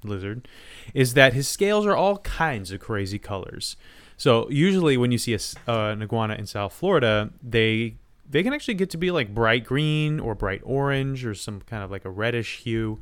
lizard, 0.04 0.46
is 0.94 1.14
that 1.14 1.32
his 1.32 1.48
scales 1.48 1.84
are 1.86 1.96
all 1.96 2.18
kinds 2.18 2.70
of 2.70 2.80
crazy 2.80 3.18
colors. 3.18 3.76
So 4.16 4.48
usually 4.50 4.96
when 4.96 5.12
you 5.12 5.18
see 5.18 5.34
a 5.34 5.40
uh, 5.70 5.90
an 5.90 6.02
iguana 6.02 6.34
in 6.34 6.46
South 6.46 6.72
Florida, 6.72 7.30
they 7.42 7.96
they 8.28 8.42
can 8.42 8.52
actually 8.52 8.74
get 8.74 8.90
to 8.90 8.98
be 8.98 9.10
like 9.10 9.34
bright 9.34 9.64
green 9.64 10.20
or 10.20 10.34
bright 10.34 10.60
orange 10.64 11.24
or 11.24 11.34
some 11.34 11.60
kind 11.62 11.82
of 11.82 11.90
like 11.90 12.04
a 12.04 12.10
reddish 12.10 12.58
hue. 12.58 13.00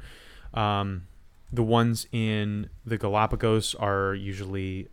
Um, 0.55 1.07
the 1.53 1.63
ones 1.63 2.07
in 2.13 2.71
the 2.87 2.97
Galapagos 2.97 3.75
are 3.75 4.15
usually 4.15 4.89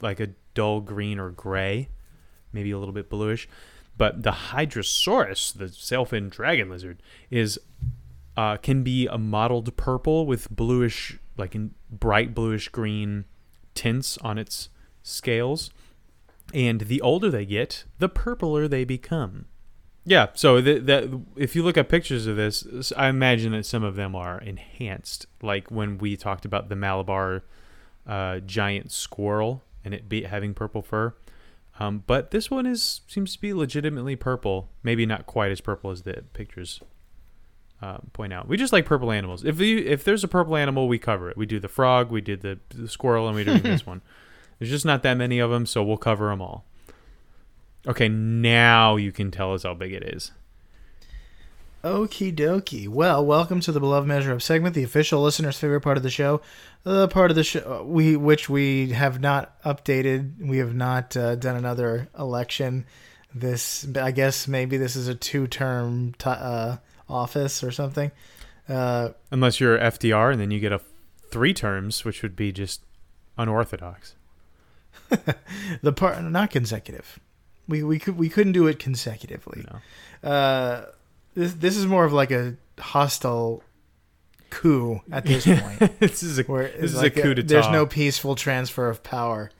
like 0.00 0.20
a 0.20 0.30
dull 0.54 0.80
green 0.80 1.18
or 1.18 1.30
gray, 1.30 1.88
maybe 2.52 2.70
a 2.70 2.78
little 2.78 2.94
bit 2.94 3.08
bluish. 3.10 3.48
But 3.96 4.22
the 4.22 4.30
Hydrosaurus, 4.30 5.52
the 5.54 5.66
sailfin 5.66 6.30
dragon 6.30 6.70
lizard, 6.70 7.02
is 7.30 7.58
uh, 8.36 8.56
can 8.56 8.84
be 8.84 9.06
a 9.08 9.18
mottled 9.18 9.76
purple 9.76 10.24
with 10.24 10.48
bluish, 10.50 11.18
like 11.36 11.54
in 11.56 11.74
bright 11.90 12.34
bluish 12.34 12.68
green 12.68 13.24
tints 13.74 14.16
on 14.18 14.38
its 14.38 14.68
scales. 15.02 15.70
And 16.54 16.82
the 16.82 17.00
older 17.00 17.30
they 17.30 17.44
get, 17.44 17.84
the 17.98 18.08
purpler 18.08 18.68
they 18.68 18.84
become. 18.84 19.46
Yeah, 20.04 20.28
so 20.34 20.62
th- 20.62 20.84
that 20.84 21.20
if 21.36 21.54
you 21.54 21.62
look 21.62 21.76
at 21.76 21.88
pictures 21.88 22.26
of 22.26 22.36
this, 22.36 22.92
I 22.96 23.08
imagine 23.08 23.52
that 23.52 23.66
some 23.66 23.84
of 23.84 23.96
them 23.96 24.14
are 24.14 24.40
enhanced, 24.40 25.26
like 25.42 25.70
when 25.70 25.98
we 25.98 26.16
talked 26.16 26.44
about 26.44 26.68
the 26.68 26.76
Malabar 26.76 27.42
uh, 28.06 28.38
giant 28.38 28.90
squirrel 28.90 29.62
and 29.88 29.94
it 29.94 30.06
be 30.06 30.24
having 30.24 30.52
purple 30.52 30.82
fur. 30.82 31.14
Um, 31.80 32.04
but 32.06 32.30
this 32.30 32.50
one 32.50 32.66
is 32.66 33.00
seems 33.08 33.32
to 33.32 33.40
be 33.40 33.54
legitimately 33.54 34.16
purple. 34.16 34.68
Maybe 34.82 35.06
not 35.06 35.24
quite 35.24 35.50
as 35.50 35.62
purple 35.62 35.90
as 35.90 36.02
the 36.02 36.24
pictures 36.34 36.82
uh, 37.80 37.98
point 38.12 38.34
out. 38.34 38.48
We 38.48 38.58
just 38.58 38.70
like 38.70 38.84
purple 38.84 39.10
animals. 39.10 39.46
If 39.46 39.58
you 39.60 39.78
if 39.78 40.04
there's 40.04 40.22
a 40.22 40.28
purple 40.28 40.56
animal, 40.56 40.88
we 40.88 40.98
cover 40.98 41.30
it. 41.30 41.38
We 41.38 41.46
do 41.46 41.58
the 41.58 41.68
frog, 41.68 42.10
we 42.10 42.20
did 42.20 42.42
the, 42.42 42.58
the 42.68 42.86
squirrel, 42.86 43.28
and 43.28 43.34
we're 43.34 43.46
doing 43.46 43.62
this 43.62 43.86
one. 43.86 44.02
There's 44.58 44.70
just 44.70 44.84
not 44.84 45.02
that 45.04 45.14
many 45.14 45.38
of 45.38 45.50
them, 45.50 45.64
so 45.64 45.82
we'll 45.82 45.96
cover 45.96 46.28
them 46.28 46.42
all. 46.42 46.66
Okay, 47.86 48.08
now 48.08 48.96
you 48.96 49.10
can 49.10 49.30
tell 49.30 49.54
us 49.54 49.62
how 49.62 49.72
big 49.72 49.94
it 49.94 50.02
is. 50.02 50.32
Okie 51.84 52.34
dokie. 52.34 52.88
Well, 52.88 53.24
welcome 53.24 53.60
to 53.60 53.70
the 53.70 53.78
beloved 53.78 54.08
measure 54.08 54.32
Up 54.32 54.42
segment, 54.42 54.74
the 54.74 54.82
official 54.82 55.22
listener's 55.22 55.58
favorite 55.58 55.82
part 55.82 55.96
of 55.96 56.02
the 56.02 56.10
show, 56.10 56.40
the 56.82 57.06
part 57.06 57.30
of 57.30 57.36
the 57.36 57.44
show 57.44 57.84
we 57.84 58.16
which 58.16 58.48
we 58.48 58.90
have 58.90 59.20
not 59.20 59.62
updated. 59.62 60.44
We 60.44 60.58
have 60.58 60.74
not 60.74 61.16
uh, 61.16 61.36
done 61.36 61.56
another 61.56 62.08
election. 62.18 62.84
This, 63.32 63.86
I 63.94 64.10
guess, 64.10 64.48
maybe 64.48 64.76
this 64.76 64.96
is 64.96 65.06
a 65.06 65.14
two-term 65.14 66.14
t- 66.18 66.30
uh, 66.30 66.78
office 67.08 67.62
or 67.62 67.70
something. 67.70 68.10
Uh, 68.68 69.10
Unless 69.30 69.60
you're 69.60 69.78
FDR, 69.78 70.32
and 70.32 70.40
then 70.40 70.50
you 70.50 70.58
get 70.58 70.72
a 70.72 70.80
three 71.30 71.54
terms, 71.54 72.04
which 72.04 72.22
would 72.22 72.34
be 72.34 72.50
just 72.50 72.80
unorthodox. 73.36 74.16
the 75.82 75.92
part 75.92 76.20
not 76.24 76.50
consecutive. 76.50 77.20
We 77.68 77.84
we 77.84 78.00
could 78.00 78.18
we 78.18 78.28
couldn't 78.28 78.52
do 78.52 78.66
it 78.66 78.80
consecutively. 78.80 79.64
Know? 79.70 80.28
Uh, 80.28 80.86
this 81.38 81.54
this 81.54 81.76
is 81.76 81.86
more 81.86 82.04
of 82.04 82.12
like 82.12 82.30
a 82.30 82.54
hostile 82.78 83.62
coup 84.50 85.00
at 85.12 85.24
this 85.26 85.44
point. 85.60 85.98
this 86.00 86.22
is 86.22 86.38
a 86.38 86.42
this 86.42 86.92
is 86.92 86.96
like 86.96 87.16
a 87.16 87.22
coup 87.22 87.34
d'état. 87.34 87.48
There's 87.48 87.68
no 87.70 87.86
peaceful 87.86 88.34
transfer 88.34 88.88
of 88.88 89.02
power. 89.02 89.50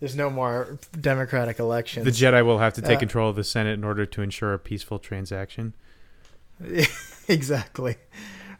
There's 0.00 0.16
no 0.16 0.30
more 0.30 0.78
democratic 1.00 1.58
elections. 1.60 2.04
the 2.04 2.10
Jedi 2.10 2.44
will 2.44 2.58
have 2.58 2.74
to 2.74 2.82
take 2.82 2.96
Uh, 2.96 3.00
control 3.00 3.30
of 3.30 3.36
the 3.36 3.44
Senate 3.44 3.74
in 3.74 3.84
order 3.84 4.04
to 4.04 4.20
ensure 4.22 4.52
a 4.52 4.58
peaceful 4.58 4.98
transaction. 4.98 5.74
exactly. 7.28 7.96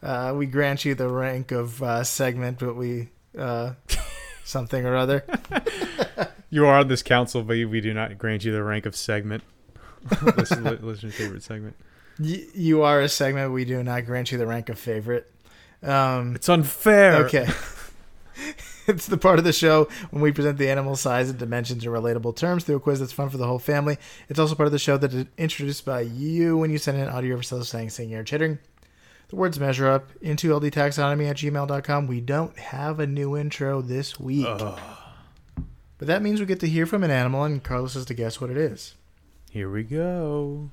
Uh, 0.02 0.34
we 0.36 0.46
grant 0.46 0.84
you 0.84 0.94
the 0.94 1.08
rank 1.08 1.52
of 1.52 1.82
uh, 1.82 2.04
segment, 2.04 2.58
but 2.58 2.74
we 2.76 3.08
uh, 3.36 3.72
something 4.44 4.84
or 4.86 4.96
other. 4.96 5.24
You 6.50 6.66
are 6.66 6.78
on 6.78 6.88
this 6.88 7.02
council, 7.02 7.42
but 7.42 7.56
we 7.56 7.80
do 7.80 7.92
not 7.94 8.18
grant 8.18 8.44
you 8.44 8.52
the 8.52 8.62
rank 8.62 8.86
of 8.86 8.94
segment. 8.96 9.42
Listen, 10.36 10.64
li- 10.64 10.78
listener's 10.80 11.14
favorite 11.14 11.42
segment. 11.42 11.76
Y- 12.18 12.46
you 12.54 12.82
are 12.82 13.00
a 13.00 13.08
segment. 13.08 13.52
We 13.52 13.64
do 13.64 13.82
not 13.82 14.04
grant 14.06 14.32
you 14.32 14.38
the 14.38 14.46
rank 14.46 14.68
of 14.68 14.78
favorite. 14.78 15.30
Um, 15.82 16.34
It's 16.36 16.48
unfair. 16.48 17.24
Okay. 17.26 17.48
it's 18.86 19.06
the 19.06 19.16
part 19.18 19.38
of 19.38 19.44
the 19.44 19.52
show 19.52 19.88
when 20.10 20.22
we 20.22 20.32
present 20.32 20.58
the 20.58 20.70
animal 20.70 20.96
size 20.96 21.30
and 21.30 21.38
dimensions 21.38 21.84
in 21.84 21.90
relatable 21.92 22.34
terms 22.36 22.64
through 22.64 22.76
a 22.76 22.80
quiz 22.80 23.00
that's 23.00 23.12
fun 23.12 23.28
for 23.30 23.36
the 23.36 23.46
whole 23.46 23.58
family. 23.58 23.96
It's 24.28 24.38
also 24.38 24.54
part 24.54 24.66
of 24.66 24.72
the 24.72 24.78
show 24.78 24.96
that 24.98 25.12
is 25.12 25.26
introduced 25.38 25.84
by 25.84 26.00
you 26.02 26.56
when 26.58 26.70
you 26.70 26.78
send 26.78 26.98
in 26.98 27.08
audio 27.08 27.34
of 27.34 27.40
yourself 27.40 27.64
saying, 27.66 27.90
singing, 27.90 28.14
or 28.16 28.24
chittering. 28.24 28.58
The 29.28 29.36
words 29.36 29.58
measure 29.58 29.88
up 29.88 30.10
into 30.20 30.50
ldtaxonomy 30.50 31.28
at 31.30 31.36
gmail.com. 31.36 32.06
We 32.06 32.20
don't 32.20 32.56
have 32.58 33.00
a 33.00 33.06
new 33.06 33.36
intro 33.36 33.80
this 33.80 34.20
week. 34.20 34.46
But 35.98 36.08
that 36.08 36.22
means 36.22 36.38
we 36.40 36.46
get 36.46 36.60
to 36.60 36.68
hear 36.68 36.84
from 36.84 37.02
an 37.04 37.10
animal, 37.10 37.44
and 37.44 37.62
Carlos 37.62 37.94
has 37.94 38.04
to 38.06 38.14
guess 38.14 38.40
what 38.40 38.50
it 38.50 38.56
is. 38.56 38.94
Here 39.50 39.70
we 39.70 39.84
go. 39.84 40.70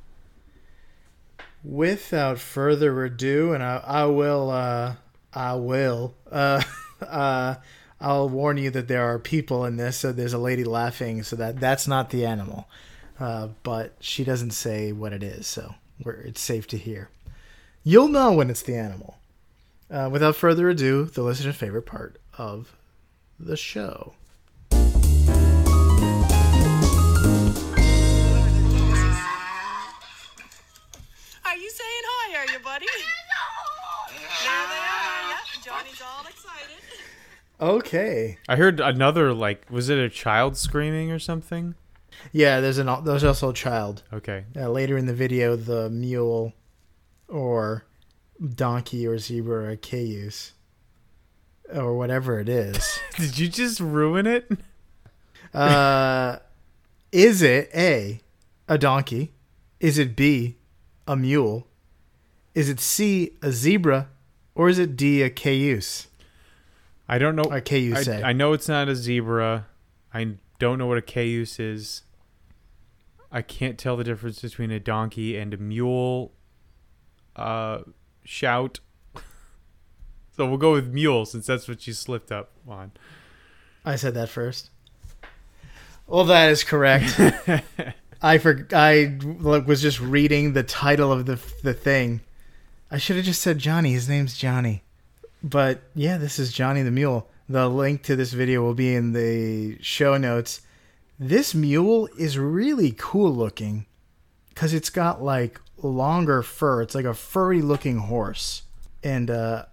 Without 1.64 2.40
further 2.40 3.04
ado, 3.04 3.54
and 3.54 3.62
I, 3.62 3.84
I 3.86 4.06
will, 4.06 4.50
uh, 4.50 4.96
I 5.34 5.56
will, 5.56 6.16
uh, 6.32 6.62
uh, 7.02 7.56
I'll 8.00 8.30
warn 8.30 8.58
you 8.58 8.72
that 8.72 8.88
there 8.88 9.04
are 9.04 9.20
people 9.20 9.66
in 9.66 9.78
this. 9.78 9.98
So 9.98 10.12
there's 10.12 10.34
a 10.34 10.38
lady 10.38 10.64
laughing, 10.64 11.24
so 11.24 11.36
that 11.36 11.60
that's 11.60 11.88
not 11.88 12.12
the 12.12 12.26
animal, 12.26 12.68
uh, 13.20 13.50
but 13.64 13.96
she 14.00 14.24
doesn't 14.24 14.52
say 14.52 14.92
what 14.92 15.12
it 15.12 15.22
is, 15.22 15.48
so 15.48 15.76
it's 16.06 16.42
safe 16.42 16.66
to 16.68 16.78
hear. 16.78 17.10
You'll 17.84 18.08
know 18.08 18.34
when 18.34 18.50
it's 18.50 18.62
the 18.62 18.76
animal. 18.76 19.18
Uh, 19.92 20.10
without 20.12 20.36
further 20.36 20.70
ado, 20.70 21.06
the 21.06 21.24
listener's 21.24 21.56
favorite 21.56 21.86
part 21.86 22.18
of 22.38 22.76
the 23.40 23.58
show. 23.58 24.14
Saying 32.40 32.48
hi, 32.48 32.54
are 32.54 32.58
you, 32.58 32.64
buddy? 32.64 32.86
there 34.44 34.68
they 34.68 34.76
are, 34.76 35.30
yeah. 35.30 35.62
Johnny's 35.64 36.02
all 36.02 36.26
excited. 36.28 36.78
Okay, 37.62 38.38
I 38.48 38.56
heard 38.56 38.80
another 38.80 39.34
like 39.34 39.66
was 39.70 39.90
it 39.90 39.98
a 40.00 40.10
child 40.10 40.58
screaming 40.58 41.12
or 41.12 41.20
something? 41.20 41.76
Yeah, 42.32 42.60
there's 42.62 42.78
an 42.78 42.90
al- 42.90 43.02
there's 43.02 43.24
also 43.24 43.50
a 43.50 43.54
child. 43.54 44.04
Okay. 44.14 44.46
Uh, 44.56 44.70
later 44.70 44.98
in 44.98 45.06
the 45.06 45.14
video, 45.14 45.56
the 45.56 45.90
mule 45.90 46.54
or 47.28 47.86
donkey 48.56 49.06
or 49.06 49.18
zebra 49.18 49.72
or 49.72 49.76
cayuse 49.76 50.54
or 51.74 51.98
whatever 51.98 52.40
it 52.40 52.50
is. 52.50 53.00
Did 53.18 53.38
you 53.38 53.48
just 53.48 53.80
ruin 53.80 54.26
it? 54.26 54.50
uh, 55.54 56.38
is 57.12 57.42
it 57.42 57.70
A, 57.74 58.22
a 58.68 58.78
donkey? 58.78 59.34
Is 59.80 59.98
it 59.98 60.16
B, 60.16 60.58
a 61.08 61.16
mule? 61.16 61.69
Is 62.60 62.68
it 62.68 62.82
C, 62.82 63.32
a 63.42 63.54
zebra? 63.54 64.10
Or 64.54 64.68
is 64.68 64.80
it 64.80 64.98
D, 64.98 65.22
a 65.22 65.30
cayuse? 65.30 66.08
I 67.08 67.18
don't 67.18 67.38
know. 67.38 67.46
Or 67.46 67.62
cayuse. 67.62 68.10
I, 68.10 68.22
I 68.22 68.34
know 68.34 68.52
it's 68.52 68.68
not 68.68 68.90
a 68.90 68.96
zebra. 68.98 69.68
I 70.14 70.36
don't 70.60 70.78
know 70.78 70.86
what 70.86 70.98
a 70.98 71.02
cayuse 71.02 71.58
is. 71.58 72.02
I 73.32 73.44
can't 73.44 73.78
tell 73.78 73.96
the 73.96 74.04
difference 74.04 74.42
between 74.42 74.72
a 74.72 74.80
donkey 74.82 75.38
and 75.38 75.54
a 75.54 75.58
mule. 75.58 76.34
Uh, 77.34 77.84
shout. 78.26 78.82
so 80.36 80.46
we'll 80.46 80.58
go 80.58 80.74
with 80.74 80.90
mule 80.90 81.26
since 81.26 81.48
that's 81.48 81.70
what 81.70 81.88
you 81.88 81.94
slipped 81.94 82.30
up 82.30 82.52
on. 82.68 82.92
I 83.86 83.96
said 83.96 84.16
that 84.16 84.28
first. 84.28 84.70
Well, 86.08 86.26
that 86.26 86.50
is 86.50 86.66
correct. 86.66 87.18
I 88.22 88.38
for 88.38 88.68
I 88.74 89.18
was 89.66 89.82
just 89.82 90.02
reading 90.02 90.52
the 90.52 90.64
title 90.64 91.14
of 91.14 91.26
the 91.26 91.40
the 91.64 91.74
thing. 91.74 92.20
I 92.92 92.98
should 92.98 93.18
have 93.18 93.26
just 93.26 93.42
said 93.42 93.60
Johnny. 93.60 93.92
His 93.92 94.10
name's 94.10 94.38
Johnny. 94.38 94.84
But 95.44 95.82
yeah, 95.96 96.18
this 96.18 96.40
is 96.40 96.52
Johnny 96.52 96.82
the 96.82 96.92
Mule. 96.92 97.30
The 97.48 97.68
link 97.68 98.04
to 98.04 98.16
this 98.16 98.34
video 98.34 98.62
will 98.62 98.74
be 98.74 98.94
in 98.94 99.14
the 99.14 99.78
show 99.82 100.18
notes. 100.18 100.62
This 101.18 101.54
mule 101.54 102.08
is 102.18 102.38
really 102.38 102.94
cool 102.98 103.34
looking 103.34 103.86
because 104.50 104.74
it's 104.74 104.90
got 104.90 105.24
like 105.24 105.60
longer 105.78 106.42
fur. 106.44 106.82
It's 106.82 106.96
like 106.96 107.06
a 107.06 107.14
furry 107.14 107.62
looking 107.62 107.98
horse. 107.98 108.64
And 109.04 109.30
uh 109.30 109.66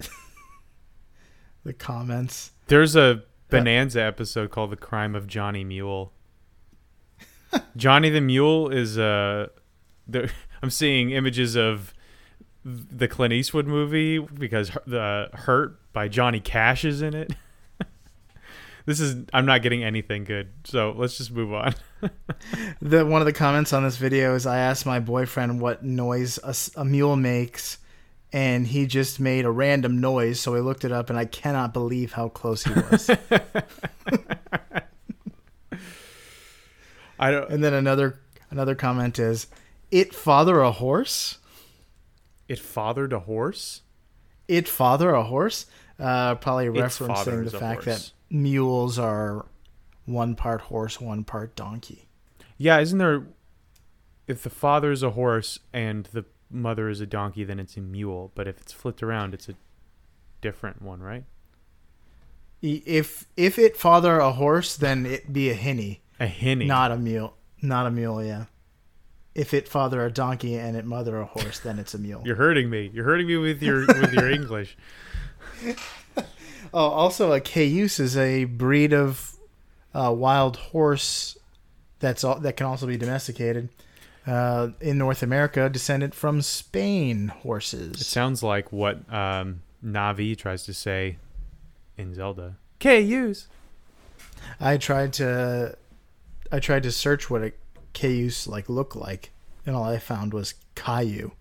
the 1.64 1.72
comments. 1.72 2.52
There's 2.66 2.96
a 2.96 3.22
Bonanza 3.48 4.02
episode 4.02 4.50
called 4.50 4.70
"The 4.70 4.76
Crime 4.76 5.14
of 5.14 5.26
Johnny 5.26 5.62
Mule." 5.62 6.12
Johnny 7.76 8.08
the 8.08 8.20
Mule 8.20 8.70
is 8.70 8.98
uh, 8.98 9.48
there, 10.06 10.30
I'm 10.62 10.70
seeing 10.70 11.10
images 11.10 11.54
of 11.56 11.92
the 12.64 13.08
Clint 13.08 13.32
Eastwood 13.32 13.66
movie 13.66 14.18
because 14.18 14.70
the 14.86 15.28
Hurt 15.32 15.78
by 15.92 16.08
Johnny 16.08 16.40
Cash 16.40 16.84
is 16.84 17.02
in 17.02 17.14
it. 17.14 17.34
this 18.86 19.00
is 19.00 19.24
I'm 19.32 19.46
not 19.46 19.62
getting 19.62 19.82
anything 19.82 20.24
good, 20.24 20.50
so 20.64 20.94
let's 20.96 21.18
just 21.18 21.32
move 21.32 21.52
on. 21.52 21.74
The 22.80 23.06
one 23.06 23.22
of 23.22 23.26
the 23.26 23.32
comments 23.32 23.72
on 23.72 23.84
this 23.84 23.96
video 23.96 24.34
is 24.34 24.44
I 24.44 24.58
asked 24.58 24.84
my 24.84 24.98
boyfriend 24.98 25.60
what 25.60 25.84
noise 25.84 26.40
a 26.74 26.84
mule 26.84 27.14
makes, 27.14 27.78
and 28.32 28.66
he 28.66 28.86
just 28.86 29.20
made 29.20 29.44
a 29.44 29.50
random 29.50 30.00
noise. 30.00 30.40
So 30.40 30.56
I 30.56 30.58
looked 30.58 30.84
it 30.84 30.90
up, 30.90 31.08
and 31.10 31.18
I 31.18 31.24
cannot 31.26 31.72
believe 31.72 32.12
how 32.12 32.28
close 32.28 32.64
he 32.64 32.72
was. 32.72 33.08
I 37.20 37.30
don't. 37.30 37.50
and 37.50 37.62
then 37.62 37.72
another 37.72 38.18
another 38.50 38.74
comment 38.74 39.20
is, 39.20 39.46
"It 39.92 40.12
father 40.12 40.60
a 40.60 40.72
horse? 40.72 41.38
It 42.48 42.58
fathered 42.58 43.12
a 43.12 43.20
horse. 43.20 43.82
It 44.48 44.68
father 44.68 45.10
a 45.14 45.24
horse?" 45.24 45.66
Uh, 45.98 46.34
probably 46.36 46.66
referencing 46.66 47.50
the 47.50 47.58
fact 47.58 47.84
horse. 47.84 48.08
that 48.08 48.12
mules 48.34 48.98
are 48.98 49.46
one 50.04 50.34
part 50.34 50.62
horse, 50.62 51.00
one 51.00 51.24
part 51.24 51.54
donkey. 51.54 52.08
Yeah, 52.58 52.80
isn't 52.80 52.98
there? 52.98 53.26
If 54.26 54.42
the 54.42 54.50
father 54.50 54.90
is 54.90 55.02
a 55.02 55.10
horse 55.10 55.58
and 55.72 56.08
the 56.12 56.24
mother 56.50 56.88
is 56.88 57.00
a 57.00 57.06
donkey, 57.06 57.44
then 57.44 57.58
it's 57.58 57.76
a 57.76 57.80
mule. 57.80 58.32
But 58.34 58.48
if 58.48 58.60
it's 58.60 58.72
flipped 58.72 59.02
around, 59.02 59.34
it's 59.34 59.48
a 59.48 59.54
different 60.40 60.82
one, 60.82 61.00
right? 61.00 61.24
If 62.60 63.26
if 63.36 63.58
it 63.58 63.76
father 63.76 64.18
a 64.20 64.32
horse, 64.32 64.76
then 64.76 65.06
it 65.06 65.32
be 65.32 65.50
a 65.50 65.54
hinny. 65.54 66.02
A 66.20 66.26
hinny. 66.26 66.66
Not 66.66 66.92
a 66.92 66.96
mule. 66.96 67.36
Not 67.60 67.86
a 67.86 67.90
mule, 67.90 68.22
yeah. 68.22 68.46
If 69.34 69.54
it 69.54 69.68
father 69.68 70.04
a 70.04 70.10
donkey 70.12 70.56
and 70.56 70.76
it 70.76 70.84
mother 70.84 71.18
a 71.18 71.24
horse, 71.24 71.58
then 71.58 71.78
it's 71.78 71.94
a 71.94 71.98
mule. 71.98 72.22
You're 72.24 72.36
hurting 72.36 72.68
me. 72.68 72.90
You're 72.92 73.04
hurting 73.04 73.26
me 73.26 73.36
with 73.36 73.62
your 73.62 73.86
with 73.86 74.12
your 74.12 74.30
English. 74.30 74.76
Oh, 76.74 76.88
also 76.88 77.32
a 77.32 77.40
cayuse 77.40 78.00
is 78.00 78.16
a 78.16 78.44
breed 78.44 78.94
of 78.94 79.36
uh, 79.94 80.10
wild 80.16 80.56
horse 80.56 81.36
that's 81.98 82.24
all, 82.24 82.40
that 82.40 82.56
can 82.56 82.66
also 82.66 82.86
be 82.86 82.96
domesticated 82.96 83.68
uh, 84.26 84.68
in 84.80 84.96
North 84.98 85.22
America, 85.22 85.68
descended 85.68 86.14
from 86.14 86.40
Spain 86.40 87.28
horses. 87.28 88.00
It 88.00 88.04
sounds 88.04 88.42
like 88.42 88.72
what 88.72 89.12
um, 89.12 89.62
Navi 89.84 90.36
tries 90.36 90.64
to 90.64 90.72
say 90.72 91.18
in 91.98 92.14
Zelda. 92.14 92.56
KUs. 92.80 93.46
I 94.58 94.76
tried 94.76 95.12
to 95.14 95.76
I 96.50 96.58
tried 96.58 96.82
to 96.82 96.92
search 96.92 97.30
what 97.30 97.42
a 97.42 97.52
cayuse 97.92 98.46
like 98.46 98.68
look 98.68 98.94
like, 98.96 99.30
and 99.66 99.74
all 99.76 99.84
I 99.84 99.98
found 99.98 100.32
was 100.34 100.54
Caillou. 100.74 101.32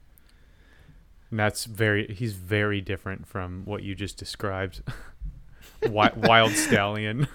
And 1.29 1.39
that's 1.39 1.65
very. 1.65 2.13
He's 2.13 2.33
very 2.33 2.81
different 2.81 3.25
from 3.27 3.63
what 3.65 3.83
you 3.83 3.95
just 3.95 4.17
described. 4.17 4.81
Wi- 5.81 6.13
Wild 6.15 6.51
stallion. 6.51 7.27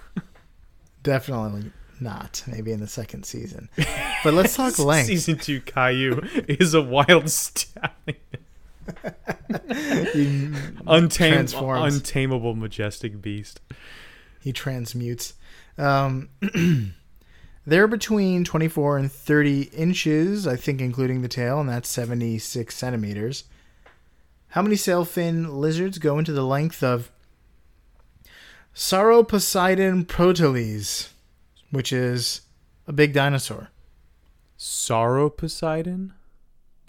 Definitely 1.03 1.71
not. 2.01 2.43
Maybe 2.47 2.73
in 2.73 2.81
the 2.81 2.87
second 2.87 3.25
season. 3.25 3.69
But 4.23 4.35
let's 4.35 4.55
talk 4.57 4.79
length. 4.81 5.07
Season 5.07 5.39
two 5.39 5.61
Caillou 5.61 6.21
is 6.49 6.75
a 6.75 6.83
wild 6.83 7.31
stallion. 7.31 7.91
He, 9.69 10.49
Untame, 10.87 11.33
Transforms. 11.33 11.97
untamable, 11.97 12.55
majestic 12.55 13.21
beast. 13.21 13.61
he 14.43 14.53
transmutes. 14.53 15.35
Um, 15.79 16.29
they're 17.67 17.89
between 17.89 18.45
24 18.45 18.99
and 18.99 19.11
30 19.11 19.63
inches, 19.63 20.47
I 20.47 20.57
think, 20.57 20.81
including 20.81 21.23
the 21.23 21.29
tail, 21.29 21.59
and 21.61 21.69
that's 21.69 21.89
76 21.89 22.75
centimeters. 22.75 23.45
How 24.49 24.63
many 24.63 24.77
sailfin 24.77 25.59
lizards 25.59 25.99
go 25.99 26.19
into 26.19 26.33
the 26.33 26.47
length 26.47 26.83
of 26.83 27.11
Sauroposeidon 28.75 30.07
proteles, 30.07 31.13
which 31.71 31.93
is 31.93 32.43
a 32.87 32.93
big 32.93 33.13
dinosaur? 33.13 33.71
Sauroposeidon? 34.59 35.37
Poseidon? 35.37 36.13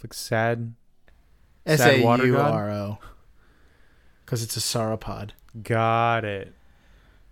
Like 0.04 0.13
sad. 0.13 0.74
S 1.66 1.80
Sad 1.80 2.02
god? 2.32 2.98
Because 4.24 4.44
it's 4.44 4.56
a 4.56 4.60
sauropod. 4.60 5.32
Got 5.63 6.24
it. 6.24 6.54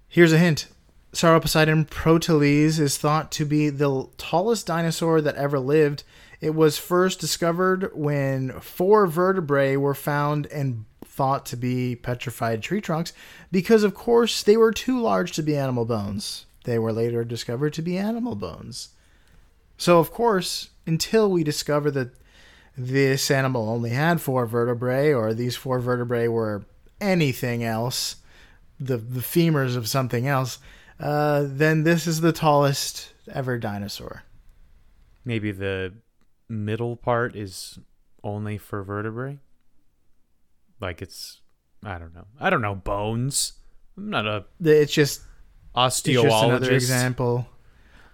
Here's 0.08 0.34
a 0.34 0.38
hint. 0.38 0.68
Sauroposeidon 1.16 1.86
proteles 1.86 2.78
is 2.78 2.98
thought 2.98 3.32
to 3.32 3.46
be 3.46 3.70
the 3.70 4.10
tallest 4.18 4.68
dinosaur 4.68 5.22
that 5.22 5.36
ever 5.36 5.60
lived. 5.60 6.04
It 6.42 6.54
was 6.54 6.78
first 6.78 7.22
discovered 7.22 7.90
when 7.94 8.60
four 8.60 9.08
vertebrae 9.08 9.78
were 9.78 9.94
found 9.94 10.46
and 10.48 10.84
thought 11.06 11.46
to 11.46 11.56
be 11.56 11.96
petrified 11.96 12.62
tree 12.62 12.82
trunks 12.82 13.14
because, 13.50 13.84
of 13.84 13.94
course, 13.94 14.44
they 14.44 14.58
were 14.58 14.74
too 14.74 15.00
large 15.00 15.32
to 15.34 15.42
be 15.42 15.56
animal 15.56 15.86
bones. 15.86 16.46
They 16.66 16.78
were 16.78 16.92
later 16.92 17.24
discovered 17.24 17.72
to 17.74 17.82
be 17.82 17.98
animal 17.98 18.36
bones. 18.36 18.90
So, 19.78 20.00
of 20.00 20.12
course, 20.12 20.70
until 20.86 21.32
we 21.32 21.46
discover 21.46 21.92
that 21.92 22.10
this 22.78 23.32
animal 23.32 23.70
only 23.70 23.92
had 23.92 24.20
four 24.20 24.46
vertebrae 24.46 25.14
or 25.14 25.34
these 25.34 25.56
four 25.56 25.80
vertebrae 25.80 26.28
were 26.28 26.66
anything 27.00 27.64
else, 27.64 28.18
the, 28.78 28.98
the 28.98 29.22
femurs 29.22 29.78
of 29.78 29.88
something 29.88 30.28
else, 30.28 30.60
uh, 31.00 31.46
then 31.48 31.84
this 31.84 32.08
is 32.08 32.22
the 32.22 32.32
tallest 32.32 33.14
ever 33.32 33.58
dinosaur. 33.58 34.24
Maybe 35.24 35.52
the 35.52 35.94
middle 36.48 36.96
part 36.96 37.36
is 37.36 37.80
only 38.24 38.58
for 38.58 38.84
vertebrae. 38.84 39.40
Like 40.80 41.02
it's, 41.02 41.42
I 41.84 41.98
don't 41.98 42.14
know. 42.14 42.26
I 42.40 42.50
don't 42.50 42.62
know 42.62 42.76
bones. 42.76 43.54
I'm 43.98 44.10
not 44.10 44.26
a 44.28 44.46
It's 44.62 44.94
just 44.94 45.22
it's 45.76 46.02
just 46.02 46.44
another 46.44 46.72
example 46.72 47.48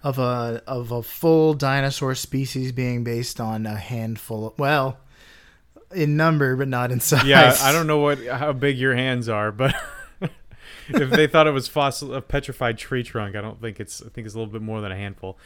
of 0.04 0.17
a 0.17 0.63
of 0.65 0.91
a 0.91 1.04
full 1.04 1.54
dinosaur 1.54 2.15
species 2.15 2.72
being 2.72 3.04
based 3.04 3.39
on 3.39 3.65
a 3.65 3.76
handful. 3.76 4.48
Of, 4.48 4.60
well, 4.60 4.98
in 5.94 6.17
number, 6.17 6.56
but 6.56 6.67
not 6.67 6.91
in 6.91 7.00
size. 7.00 7.26
Yeah, 7.26 7.56
I 7.62 7.72
don't 7.72 7.88
know 7.88 8.00
what 8.00 8.26
how 8.26 8.54
big 8.54 8.78
your 8.78 8.96
hands 8.96 9.30
are, 9.30 9.52
but 9.52 9.76
if 10.89 11.10
they 11.10 11.28
thought 11.28 11.48
it 11.48 11.52
was 11.52 11.67
fossil 11.67 12.13
a 12.13 12.22
petrified 12.22 12.78
tree 12.78 13.04
trunk, 13.04 13.36
I 13.36 13.41
don't 13.41 13.62
think 13.62 13.80
it's. 13.80 14.02
I 14.02 14.10
think 14.10 14.26
it's 14.26 14.36
a 14.36 14.38
little 14.38 14.52
bit 14.52 14.62
more 14.62 14.82
than 14.82 14.91
a 14.91 14.96
handful. 14.96 15.38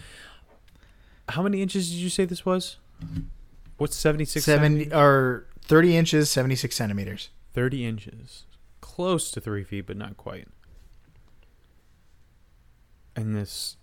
How 1.30 1.42
many 1.42 1.62
inches 1.62 1.90
did 1.90 1.98
you 1.98 2.10
say 2.10 2.26
this 2.26 2.46
was? 2.46 2.78
What's 3.78 3.96
seventy 3.96 4.26
six? 4.26 4.46
Seventy 4.46 4.92
or 4.94 5.48
thirty 5.62 5.96
inches, 5.98 6.30
seventy 6.30 6.56
six 6.56 6.76
centimeters. 6.76 7.30
Thirty 7.54 7.86
inches, 7.86 8.46
close 8.82 9.32
to 9.32 9.42
three 9.42 9.64
feet, 9.64 9.88
but 9.88 9.98
not 9.98 10.18
quite. 10.18 10.48
And 13.16 13.36
this 13.36 13.78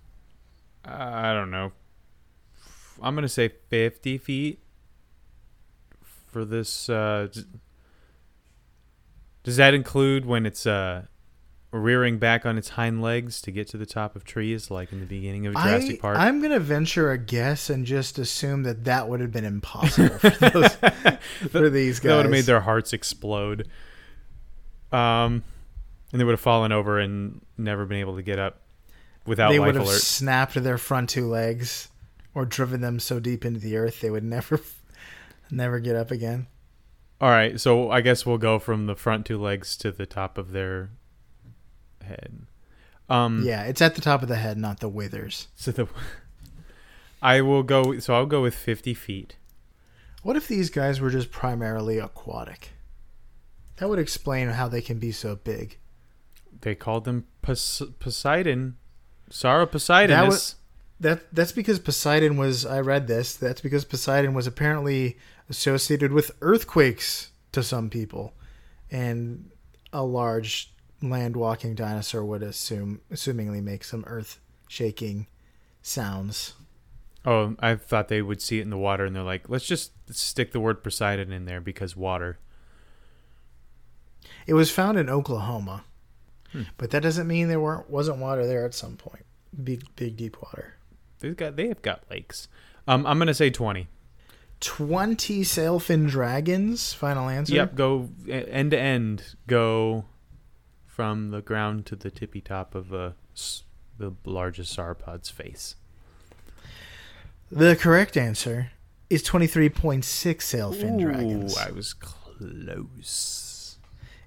I 0.84 1.32
don't 1.32 1.50
know. 1.50 1.72
I'm 3.00 3.14
gonna 3.14 3.28
say 3.28 3.48
50 3.48 4.18
feet 4.18 4.60
for 6.00 6.44
this. 6.44 6.88
Uh, 6.88 7.28
does 9.42 9.56
that 9.56 9.74
include 9.74 10.24
when 10.24 10.46
it's 10.46 10.66
uh, 10.66 11.06
rearing 11.72 12.18
back 12.18 12.44
on 12.44 12.58
its 12.58 12.70
hind 12.70 13.02
legs 13.02 13.40
to 13.42 13.50
get 13.50 13.66
to 13.68 13.76
the 13.76 13.86
top 13.86 14.14
of 14.14 14.24
trees, 14.24 14.70
like 14.70 14.92
in 14.92 15.00
the 15.00 15.06
beginning 15.06 15.46
of 15.46 15.54
Jurassic 15.54 15.96
I, 15.96 16.00
Park? 16.00 16.18
I'm 16.18 16.40
gonna 16.40 16.60
venture 16.60 17.10
a 17.10 17.18
guess 17.18 17.70
and 17.70 17.86
just 17.86 18.18
assume 18.18 18.62
that 18.64 18.84
that 18.84 19.08
would 19.08 19.20
have 19.20 19.32
been 19.32 19.44
impossible 19.44 20.18
for, 20.18 20.30
those, 20.30 20.74
for 21.50 21.70
these 21.70 21.98
guys. 21.98 22.10
That 22.10 22.16
would 22.16 22.24
have 22.26 22.30
made 22.30 22.44
their 22.44 22.60
hearts 22.60 22.92
explode. 22.92 23.68
Um, 24.92 25.42
and 26.12 26.20
they 26.20 26.24
would 26.24 26.32
have 26.32 26.40
fallen 26.40 26.72
over 26.72 26.98
and 26.98 27.40
never 27.56 27.86
been 27.86 27.98
able 27.98 28.16
to 28.16 28.22
get 28.22 28.38
up 28.38 28.60
without 29.26 29.50
they 29.50 29.58
would 29.58 29.74
have 29.74 29.86
alert. 29.86 30.00
snapped 30.00 30.62
their 30.62 30.78
front 30.78 31.08
two 31.08 31.26
legs 31.26 31.88
or 32.34 32.44
driven 32.44 32.80
them 32.82 33.00
so 33.00 33.18
deep 33.18 33.44
into 33.44 33.60
the 33.60 33.76
earth 33.76 34.00
they 34.00 34.10
would 34.10 34.24
never 34.24 34.60
never 35.50 35.80
get 35.80 35.96
up 35.96 36.10
again. 36.10 36.46
All 37.20 37.30
right, 37.30 37.58
so 37.60 37.90
I 37.90 38.00
guess 38.00 38.26
we'll 38.26 38.38
go 38.38 38.58
from 38.58 38.86
the 38.86 38.96
front 38.96 39.26
two 39.26 39.38
legs 39.40 39.76
to 39.78 39.92
the 39.92 40.06
top 40.06 40.36
of 40.36 40.50
their 40.50 40.90
head. 42.02 42.46
Um, 43.08 43.42
Yeah, 43.44 43.64
it's 43.64 43.82
at 43.82 43.94
the 43.94 44.00
top 44.00 44.22
of 44.22 44.28
the 44.28 44.36
head, 44.36 44.56
not 44.56 44.80
the 44.80 44.88
withers. 44.88 45.48
So 45.56 45.70
the, 45.72 45.88
I 47.22 47.40
will 47.40 47.62
go. 47.62 47.98
So 47.98 48.14
I'll 48.14 48.26
go 48.26 48.42
with 48.42 48.54
fifty 48.54 48.94
feet. 48.94 49.36
What 50.22 50.36
if 50.36 50.46
these 50.48 50.70
guys 50.70 51.00
were 51.00 51.10
just 51.10 51.30
primarily 51.30 51.98
aquatic? 51.98 52.70
That 53.76 53.88
would 53.88 53.98
explain 53.98 54.48
how 54.50 54.68
they 54.68 54.80
can 54.80 54.98
be 54.98 55.10
so 55.12 55.34
big. 55.36 55.78
They 56.60 56.74
called 56.74 57.04
them 57.04 57.26
Pos- 57.42 57.82
Poseidon. 57.98 58.76
Sarah 59.30 59.66
Poseidon. 59.66 60.16
That 60.16 60.26
was- 60.26 60.56
That 61.00 61.34
that's 61.34 61.50
because 61.52 61.78
Poseidon 61.80 62.36
was 62.36 62.64
I 62.64 62.80
read 62.80 63.08
this. 63.08 63.34
That's 63.34 63.60
because 63.60 63.84
Poseidon 63.84 64.34
was 64.34 64.46
apparently 64.46 65.18
associated 65.48 66.12
with 66.12 66.30
earthquakes 66.40 67.30
to 67.52 67.62
some 67.62 67.90
people. 67.90 68.34
And 68.90 69.50
a 69.92 70.04
large 70.04 70.72
land 71.02 71.36
walking 71.36 71.74
dinosaur 71.74 72.24
would 72.24 72.42
assume 72.42 73.00
assumingly 73.10 73.62
make 73.62 73.84
some 73.84 74.04
earth 74.06 74.40
shaking 74.68 75.26
sounds. 75.82 76.54
oh, 77.24 77.54
I 77.58 77.76
thought 77.76 78.08
they 78.08 78.22
would 78.22 78.40
see 78.40 78.58
it 78.58 78.62
in 78.62 78.70
the 78.70 78.78
water, 78.78 79.04
and 79.04 79.14
they're 79.14 79.22
like, 79.22 79.48
let's 79.48 79.66
just 79.66 79.92
stick 80.10 80.52
the 80.52 80.60
word 80.60 80.82
Poseidon 80.82 81.32
in 81.32 81.44
there 81.44 81.60
because 81.60 81.96
water. 81.96 82.38
It 84.46 84.54
was 84.54 84.70
found 84.70 84.98
in 84.98 85.08
Oklahoma. 85.08 85.84
Hmm. 86.52 86.62
But 86.76 86.90
that 86.90 87.02
doesn't 87.02 87.26
mean 87.26 87.48
there 87.48 87.60
weren't 87.60 87.88
wasn't 87.88 88.18
water 88.18 88.46
there 88.46 88.64
at 88.64 88.74
some 88.74 88.96
point. 88.96 89.24
Big 89.62 89.84
big 89.96 90.16
deep 90.16 90.40
water. 90.42 90.74
They've 91.20 91.36
got 91.36 91.56
they 91.56 91.68
have 91.68 91.82
got 91.82 92.02
lakes. 92.10 92.48
Um, 92.86 93.06
I'm 93.06 93.18
gonna 93.18 93.34
say 93.34 93.50
twenty. 93.50 93.88
20 94.60 95.42
sailfin 95.42 96.08
dragons 96.08 96.92
final 96.92 97.28
answer 97.28 97.52
Yep, 97.52 97.74
go 97.74 98.10
end 98.28 98.70
to 98.70 98.78
end. 98.78 99.34
Go 99.48 100.04
from 100.94 101.30
the 101.30 101.40
ground 101.40 101.86
to 101.86 101.96
the 101.96 102.10
tippy 102.10 102.40
top 102.42 102.74
of 102.74 102.92
s- 103.34 103.62
the 103.98 104.12
largest 104.26 104.76
sauropod's 104.76 105.30
face. 105.30 105.74
the 107.50 107.74
correct 107.76 108.16
answer 108.16 108.70
is 109.08 109.22
23.6 109.22 110.02
sailfin 110.02 111.00
dragons 111.00 111.56
Ooh, 111.56 111.60
I 111.60 111.70
was 111.70 111.92
close. 111.94 113.78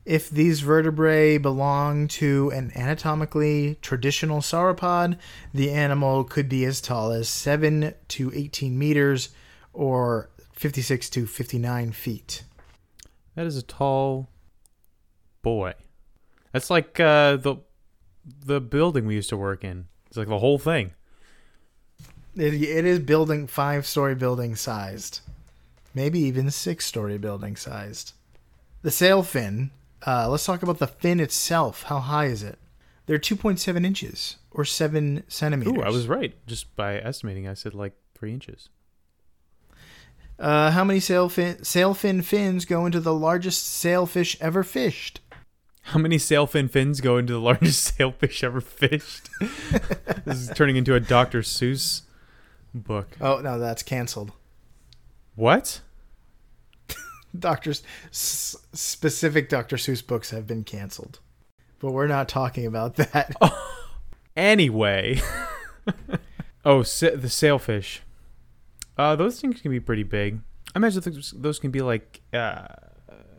if 0.06 0.30
these 0.30 0.60
vertebrae 0.62 1.38
belong 1.38 2.08
to 2.08 2.52
an 2.52 2.72
anatomically 2.76 3.78
traditional 3.82 4.42
sauropod 4.42 5.18
the 5.54 5.72
animal 5.72 6.24
could 6.24 6.48
be 6.50 6.66
as 6.66 6.82
tall 6.82 7.12
as 7.12 7.28
7 7.30 7.94
to 8.10 8.32
18 8.34 8.78
meters 8.78 9.30
or 9.74 10.30
56 10.54 11.10
to 11.12 11.26
59 11.28 11.92
feet 11.92 12.44
That 13.36 13.46
is 13.46 13.58
a 13.58 13.64
tall 13.64 14.30
boy. 15.42 15.74
That's 16.56 16.70
like 16.70 17.00
uh, 17.02 17.36
the 17.36 17.58
the 18.46 18.62
building 18.62 19.06
we 19.06 19.16
used 19.16 19.28
to 19.30 19.36
work 19.38 19.66
in. 19.66 19.88
It's 20.08 20.16
like 20.16 20.30
the 20.30 20.40
whole 20.40 20.58
thing. 20.58 20.94
it, 22.38 22.54
it 22.54 22.86
is 22.86 23.00
building 23.00 23.46
five 23.46 23.86
story 23.86 24.16
building 24.16 24.56
sized 24.56 25.20
maybe 25.94 26.20
even 26.20 26.50
six 26.52 26.86
story 26.86 27.18
building 27.18 27.56
sized 27.58 28.14
the 28.84 28.92
sail 28.92 29.22
fin 29.24 29.72
uh, 30.08 30.30
let's 30.30 30.46
talk 30.46 30.64
about 30.64 30.80
the 30.80 30.88
fin 30.88 31.20
itself 31.20 31.84
how 31.84 32.00
high 32.00 32.26
is 32.26 32.42
it 32.44 32.58
they're 33.06 33.20
2.7 33.20 33.86
inches 33.86 34.38
or 34.52 34.64
7 34.64 35.24
centimeters 35.28 35.74
Ooh, 35.74 35.82
I 35.82 35.90
was 35.90 36.08
right. 36.08 36.34
Just 36.48 36.74
by 36.78 36.98
estimating, 37.00 37.48
I 37.48 37.54
said 37.54 37.74
like 37.74 37.94
three 38.16 38.32
inches. 38.34 38.70
uh, 40.40 40.72
how 40.72 40.84
many 40.86 41.00
sailfin 41.00 41.60
sailfin 41.62 42.24
fins 42.24 42.64
go 42.66 42.86
into 42.86 43.00
the 43.02 43.14
largest 43.14 43.66
sailfish 43.66 44.36
ever 44.42 44.64
fished 44.64 45.20
How 45.90 46.00
many 46.00 46.18
sailfin 46.18 46.70
fins 46.70 47.00
go 47.02 47.18
into 47.18 47.34
the 47.34 47.40
largest 47.40 47.84
sailfish 47.98 48.44
ever 48.44 48.60
fished? 48.62 49.30
this 50.26 50.38
is 50.40 50.50
turning 50.56 50.76
into 50.78 50.96
a 50.96 51.00
Dr. 51.00 51.42
Seuss 51.42 52.02
book. 52.74 53.16
oh 53.22 53.40
no 53.40 53.58
that's 53.58 53.82
canceled 53.84 54.34
What? 55.36 55.80
doctors 57.40 57.82
s- 58.12 58.56
specific 58.74 59.48
dr 59.48 59.74
seuss 59.78 60.06
books 60.06 60.32
have 60.32 60.46
been 60.46 60.64
canceled 60.66 61.20
but 61.80 61.92
we're 61.92 62.08
not 62.08 62.28
talking 62.28 62.66
about 62.66 62.96
that 62.98 63.34
Anyway. 64.36 65.22
oh, 66.66 66.84
sa- 66.84 67.16
the 67.16 67.30
sailfish. 67.30 68.02
Uh, 68.98 69.16
those 69.16 69.40
things 69.40 69.62
can 69.62 69.72
be 69.72 69.80
pretty 69.80 70.04
big. 70.04 70.42
I 70.74 70.80
imagine 70.80 71.02
those, 71.06 71.34
those 71.38 71.58
can 71.60 71.72
be 71.72 71.80
like 71.82 72.20
uh, 72.34 72.68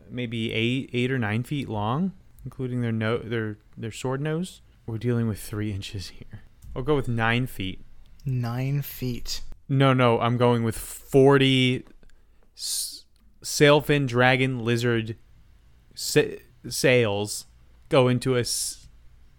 maybe 0.09 0.51
eight, 0.53 0.89
eight 0.93 1.11
or 1.11 1.19
nine 1.19 1.43
feet 1.43 1.69
long, 1.69 2.13
including 2.47 2.79
their 2.81 2.93
no, 2.93 3.17
their 3.17 3.57
their 3.75 3.91
sword 3.91 4.21
nose. 4.21 4.61
We're 4.85 4.97
dealing 4.97 5.27
with 5.27 5.39
three 5.39 5.71
inches 5.77 6.09
here. 6.09 6.43
I'll 6.73 6.81
go 6.81 6.95
with 6.95 7.09
nine 7.09 7.45
feet. 7.47 7.83
nine 8.25 8.81
feet 8.81 9.41
No, 9.67 9.93
no, 9.93 10.19
I'm 10.21 10.37
going 10.37 10.63
with 10.63 10.77
forty 10.77 11.85
s- 12.55 13.03
sailfin 13.43 14.07
dragon 14.07 14.59
lizard 14.63 15.17
sa- 15.93 16.37
sails 16.69 17.45
go 17.89 18.07
into 18.07 18.35
a 18.37 18.41
s- 18.41 18.87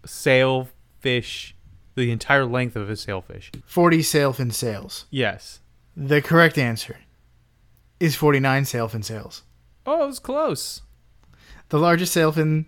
sailfish, 0.05 1.55
the 1.95 2.11
entire 2.11 2.45
length 2.45 2.75
of 2.75 2.89
a 2.89 2.95
sailfish. 2.95 3.51
40 3.65 3.99
sailfin 3.99 4.53
sails 4.53 5.05
Yes. 5.09 5.59
The 5.97 6.21
correct 6.21 6.57
answer 6.57 6.97
is 7.99 8.15
49 8.15 8.63
sailfin 8.63 9.03
sails. 9.03 9.43
Oh, 9.85 10.03
it 10.03 10.07
was 10.07 10.19
close. 10.19 10.81
The 11.69 11.79
largest 11.79 12.15
sailfin, 12.15 12.65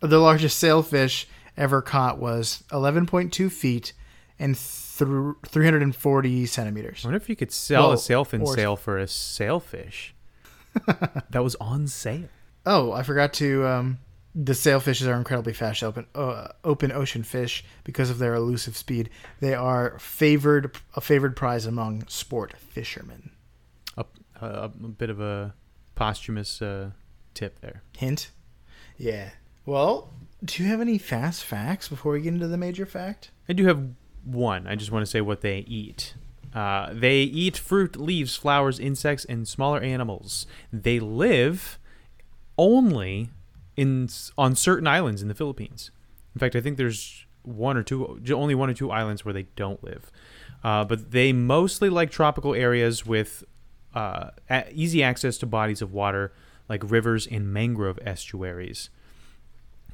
the 0.00 0.18
largest 0.18 0.58
sailfish 0.58 1.26
ever 1.56 1.82
caught 1.82 2.18
was 2.18 2.62
11.2 2.70 3.50
feet 3.50 3.92
and 4.38 4.54
th- 4.54 5.34
340 5.46 6.46
centimeters. 6.46 7.04
I 7.04 7.08
wonder 7.08 7.16
if 7.16 7.28
you 7.28 7.36
could 7.36 7.52
sell 7.52 7.88
Well, 7.88 7.92
a 7.92 7.96
sailfin 7.96 8.46
sail 8.54 8.76
for 8.76 8.98
a 8.98 9.06
sailfish. 9.06 10.14
that 11.30 11.42
was 11.42 11.54
on 11.56 11.86
sale. 11.86 12.28
Oh, 12.64 12.92
I 12.92 13.02
forgot 13.02 13.32
to. 13.34 13.66
Um, 13.66 13.98
the 14.34 14.52
sailfishes 14.52 15.06
are 15.06 15.14
incredibly 15.14 15.54
fast 15.54 15.82
open 15.82 16.06
uh, 16.14 16.48
open 16.62 16.92
ocean 16.92 17.22
fish 17.22 17.64
because 17.84 18.10
of 18.10 18.18
their 18.18 18.34
elusive 18.34 18.76
speed. 18.76 19.08
They 19.40 19.54
are 19.54 19.98
favored 19.98 20.76
a 20.94 21.00
favored 21.00 21.36
prize 21.36 21.64
among 21.64 22.06
sport 22.08 22.54
fishermen. 22.58 23.30
A, 23.96 24.04
a, 24.42 24.46
a 24.64 24.68
bit 24.68 25.08
of 25.08 25.20
a 25.20 25.54
posthumous 25.94 26.60
uh, 26.60 26.90
tip 27.32 27.60
there. 27.60 27.82
Hint. 27.96 28.30
Yeah. 28.98 29.30
Well, 29.66 30.12
do 30.44 30.62
you 30.62 30.68
have 30.68 30.80
any 30.80 30.96
fast 30.96 31.44
facts 31.44 31.88
before 31.88 32.12
we 32.12 32.20
get 32.20 32.32
into 32.32 32.46
the 32.46 32.56
major 32.56 32.86
fact? 32.86 33.32
I 33.48 33.52
do 33.52 33.66
have 33.66 33.88
one. 34.24 34.66
I 34.66 34.76
just 34.76 34.92
want 34.92 35.04
to 35.04 35.10
say 35.10 35.20
what 35.20 35.40
they 35.40 35.58
eat. 35.66 36.14
Uh, 36.54 36.90
they 36.92 37.18
eat 37.18 37.56
fruit, 37.56 37.96
leaves, 37.96 38.36
flowers, 38.36 38.78
insects, 38.78 39.24
and 39.24 39.46
smaller 39.46 39.80
animals. 39.80 40.46
They 40.72 41.00
live 41.00 41.78
only 42.56 43.30
in 43.76 44.08
on 44.38 44.54
certain 44.54 44.86
islands 44.86 45.20
in 45.20 45.28
the 45.28 45.34
Philippines. 45.34 45.90
In 46.34 46.38
fact, 46.38 46.54
I 46.54 46.60
think 46.60 46.76
there's 46.76 47.26
one 47.42 47.76
or 47.76 47.82
two, 47.82 48.20
only 48.32 48.54
one 48.54 48.70
or 48.70 48.74
two 48.74 48.90
islands 48.90 49.24
where 49.24 49.34
they 49.34 49.46
don't 49.56 49.82
live. 49.82 50.10
Uh, 50.64 50.84
but 50.84 51.10
they 51.10 51.32
mostly 51.32 51.90
like 51.90 52.10
tropical 52.10 52.54
areas 52.54 53.04
with 53.04 53.44
uh, 53.94 54.30
easy 54.72 55.02
access 55.02 55.38
to 55.38 55.46
bodies 55.46 55.82
of 55.82 55.92
water 55.92 56.32
like 56.68 56.82
rivers 56.88 57.26
and 57.26 57.52
mangrove 57.52 57.98
estuaries. 58.04 58.90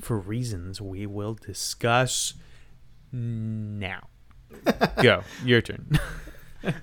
For 0.00 0.18
reasons 0.18 0.80
we 0.80 1.06
will 1.06 1.34
discuss 1.34 2.34
now. 3.12 4.08
Go. 5.02 5.22
Your 5.44 5.60
turn. 5.60 5.98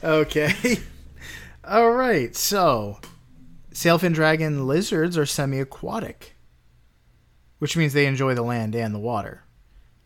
Okay. 0.04 0.80
All 1.63 1.91
right. 1.91 2.36
So, 2.36 3.00
sailfin 3.74 4.13
dragon 4.13 4.67
lizards 4.67 5.17
are 5.17 5.26
semi-aquatic, 5.26 6.36
which 7.60 7.78
means 7.78 7.93
they 7.93 8.06
enjoy 8.06 8.34
the 8.34 8.41
land 8.41 8.76
and 8.76 8.93
the 8.93 9.00
water, 9.00 9.43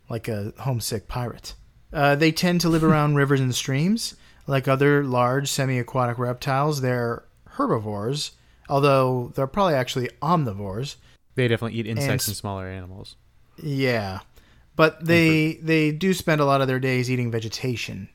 like 0.09 0.27
a 0.27 0.53
homesick 0.59 1.07
pirate. 1.07 1.55
Uh, 1.91 2.15
they 2.15 2.31
tend 2.31 2.61
to 2.61 2.69
live 2.69 2.83
around 2.83 3.15
rivers 3.15 3.39
and 3.39 3.53
streams. 3.53 4.15
Like 4.45 4.67
other 4.67 5.05
large 5.05 5.49
semi 5.49 5.79
aquatic 5.79 6.19
reptiles, 6.19 6.81
they're 6.81 7.23
herbivores, 7.51 8.31
although 8.67 9.31
they're 9.35 9.47
probably 9.47 9.75
actually 9.75 10.09
omnivores. 10.21 10.97
They 11.35 11.47
definitely 11.47 11.79
eat 11.79 11.87
insects 11.87 12.27
And- 12.27 12.31
and 12.31 12.37
smaller 12.37 12.67
animals. 12.67 13.15
Yeah. 13.61 14.19
But 14.75 15.05
they 15.05 15.55
they 15.61 15.91
do 15.91 16.13
spend 16.13 16.41
a 16.41 16.45
lot 16.45 16.61
of 16.61 16.67
their 16.67 16.79
days 16.79 17.09
eating 17.11 17.29
vegetation 17.31 18.09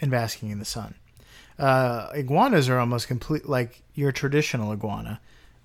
and 0.00 0.10
basking 0.10 0.50
in 0.50 0.58
the 0.58 0.64
sun. 0.64 0.94
Uh, 1.58 2.08
iguanas 2.14 2.68
are 2.68 2.78
almost 2.78 3.06
complete 3.06 3.48
like 3.48 3.82
your 3.94 4.10
traditional 4.10 4.72
iguana 4.72 5.20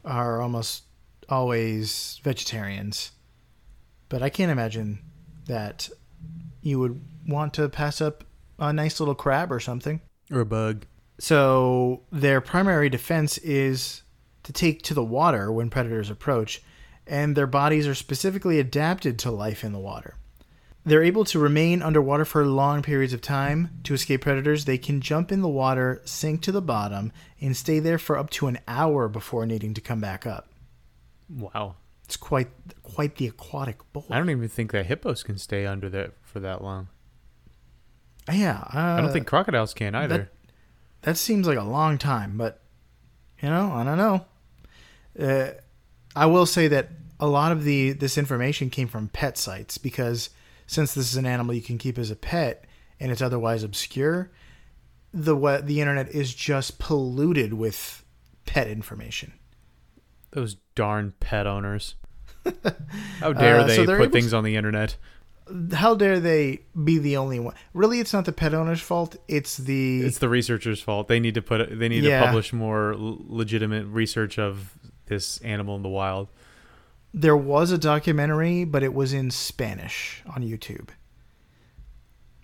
are 0.06 0.42
almost 0.42 0.84
always 1.30 2.20
vegetarians. 2.24 3.12
But 4.10 4.22
I 4.22 4.30
can't 4.30 4.52
imagine 4.52 5.00
that 5.48 5.90
you 6.62 6.80
would 6.80 7.02
want 7.28 7.54
to 7.56 7.68
pass 7.70 8.00
up 8.02 8.24
a 8.60 8.72
nice 8.72 9.00
little 9.00 9.16
crab 9.16 9.52
or 9.52 9.60
something. 9.60 10.02
Or 10.32 10.42
a 10.42 10.46
bug. 10.46 10.86
So 11.20 12.04
their 12.12 12.42
primary 12.42 12.90
defense 12.90 13.38
is 13.40 14.04
to 14.44 14.54
take 14.54 14.82
to 14.84 14.94
the 14.94 15.04
water 15.04 15.52
when 15.52 15.70
predators 15.70 16.10
approach, 16.10 16.62
and 17.08 17.36
their 17.36 17.48
bodies 17.48 17.88
are 17.88 17.96
specifically 17.96 18.60
adapted 18.60 19.18
to 19.20 19.32
life 19.32 19.64
in 19.64 19.74
the 19.74 19.80
water. 19.80 20.16
They're 20.86 21.04
able 21.04 21.26
to 21.26 21.40
remain 21.40 21.82
underwater 21.82 22.24
for 22.24 22.46
long 22.46 22.82
periods 22.82 23.12
of 23.12 23.20
time 23.20 23.72
to 23.84 23.94
escape 23.94 24.22
predators. 24.22 24.64
They 24.64 24.78
can 24.78 25.02
jump 25.02 25.34
in 25.34 25.42
the 25.42 25.50
water, 25.50 26.02
sink 26.06 26.42
to 26.44 26.52
the 26.54 26.62
bottom, 26.62 27.12
and 27.42 27.58
stay 27.58 27.80
there 27.80 27.98
for 27.98 28.18
up 28.18 28.30
to 28.32 28.48
an 28.48 28.60
hour 28.70 29.10
before 29.10 29.46
needing 29.46 29.74
to 29.74 29.82
come 29.82 30.00
back 30.00 30.26
up. 30.26 30.48
Wow. 31.30 31.76
It's 32.06 32.16
quite 32.16 32.48
quite 32.84 33.18
the 33.18 33.28
aquatic 33.28 33.80
boy. 33.92 34.06
I 34.10 34.18
don't 34.18 34.30
even 34.30 34.48
think 34.48 34.72
that 34.72 34.86
hippos 34.86 35.24
can 35.24 35.38
stay 35.38 35.66
under 35.66 35.90
there 35.90 36.14
for 36.22 36.40
that 36.40 36.64
long. 36.64 36.88
yeah, 38.32 38.60
uh, 38.74 38.98
I 38.98 39.02
don't 39.02 39.12
think 39.12 39.28
crocodiles 39.28 39.74
can 39.74 39.94
either. 39.94 40.32
that 41.02 41.18
seems 41.18 41.48
like 41.48 41.58
a 41.58 41.64
long 41.64 41.98
time, 41.98 42.38
but 42.38 42.62
you 43.42 43.50
know, 43.50 43.74
I 43.74 43.84
don't 43.84 43.98
know. 43.98 44.26
Uh, 45.20 45.52
I 46.18 46.26
will 46.26 46.46
say 46.46 46.68
that 46.70 46.90
a 47.20 47.28
lot 47.28 47.52
of 47.52 47.64
the 47.64 47.94
this 47.94 48.18
information 48.18 48.70
came 48.70 48.88
from 48.88 49.08
pet 49.10 49.38
sites 49.38 49.78
because 49.78 50.30
since 50.66 50.94
this 50.94 51.10
is 51.10 51.16
an 51.18 51.26
animal 51.26 51.54
you 51.56 51.62
can 51.62 51.78
keep 51.78 51.98
as 51.98 52.12
a 52.12 52.16
pet 52.16 52.66
and 53.00 53.12
it's 53.12 53.22
otherwise 53.22 53.64
obscure, 53.64 54.32
the 55.14 55.36
we- 55.36 55.62
the 55.62 55.80
internet 55.82 56.10
is 56.10 56.34
just 56.34 56.80
polluted 56.80 57.54
with 57.54 58.04
pet 58.46 58.68
information. 58.68 59.34
Those 60.32 60.58
darn 60.76 61.14
pet 61.20 61.48
owners. 61.48 61.96
How 63.20 63.34
dare 63.34 63.60
Uh, 63.62 63.68
they 63.68 63.76
so 63.76 63.86
put 63.86 63.96
able 63.96 64.06
to- 64.06 64.12
things 64.12 64.34
on 64.34 64.44
the 64.44 64.56
internet? 64.56 64.98
How 65.74 65.96
dare 65.96 66.20
they 66.20 66.60
be 66.84 66.98
the 66.98 67.16
only 67.16 67.40
one? 67.40 67.56
Really, 67.74 68.02
it's 68.02 68.12
not 68.12 68.26
the 68.26 68.34
pet 68.34 68.54
owner's 68.54 68.82
fault. 68.82 69.16
It's 69.30 69.56
the 69.56 70.02
It's 70.02 70.18
the 70.18 70.28
researchers' 70.28 70.82
fault. 70.82 71.08
They 71.08 71.22
need 71.22 71.36
to 71.36 71.42
put. 71.42 71.80
They 71.80 71.88
need 71.88 72.04
Yeah. 72.04 72.20
to 72.20 72.26
publish 72.26 72.52
more 72.52 72.92
l- 72.94 73.22
legitimate 73.28 73.86
research 73.86 74.38
of 74.38 74.74
this 75.08 75.38
animal 75.40 75.76
in 75.76 75.82
the 75.84 75.90
wild. 75.90 76.28
there 77.14 77.38
was 77.38 77.72
a 77.72 77.78
documentary, 77.80 78.64
but 78.64 78.84
it 78.84 78.94
was 78.94 79.12
in 79.14 79.32
Spanish 79.32 80.22
on 80.28 80.44
YouTube. 80.44 80.90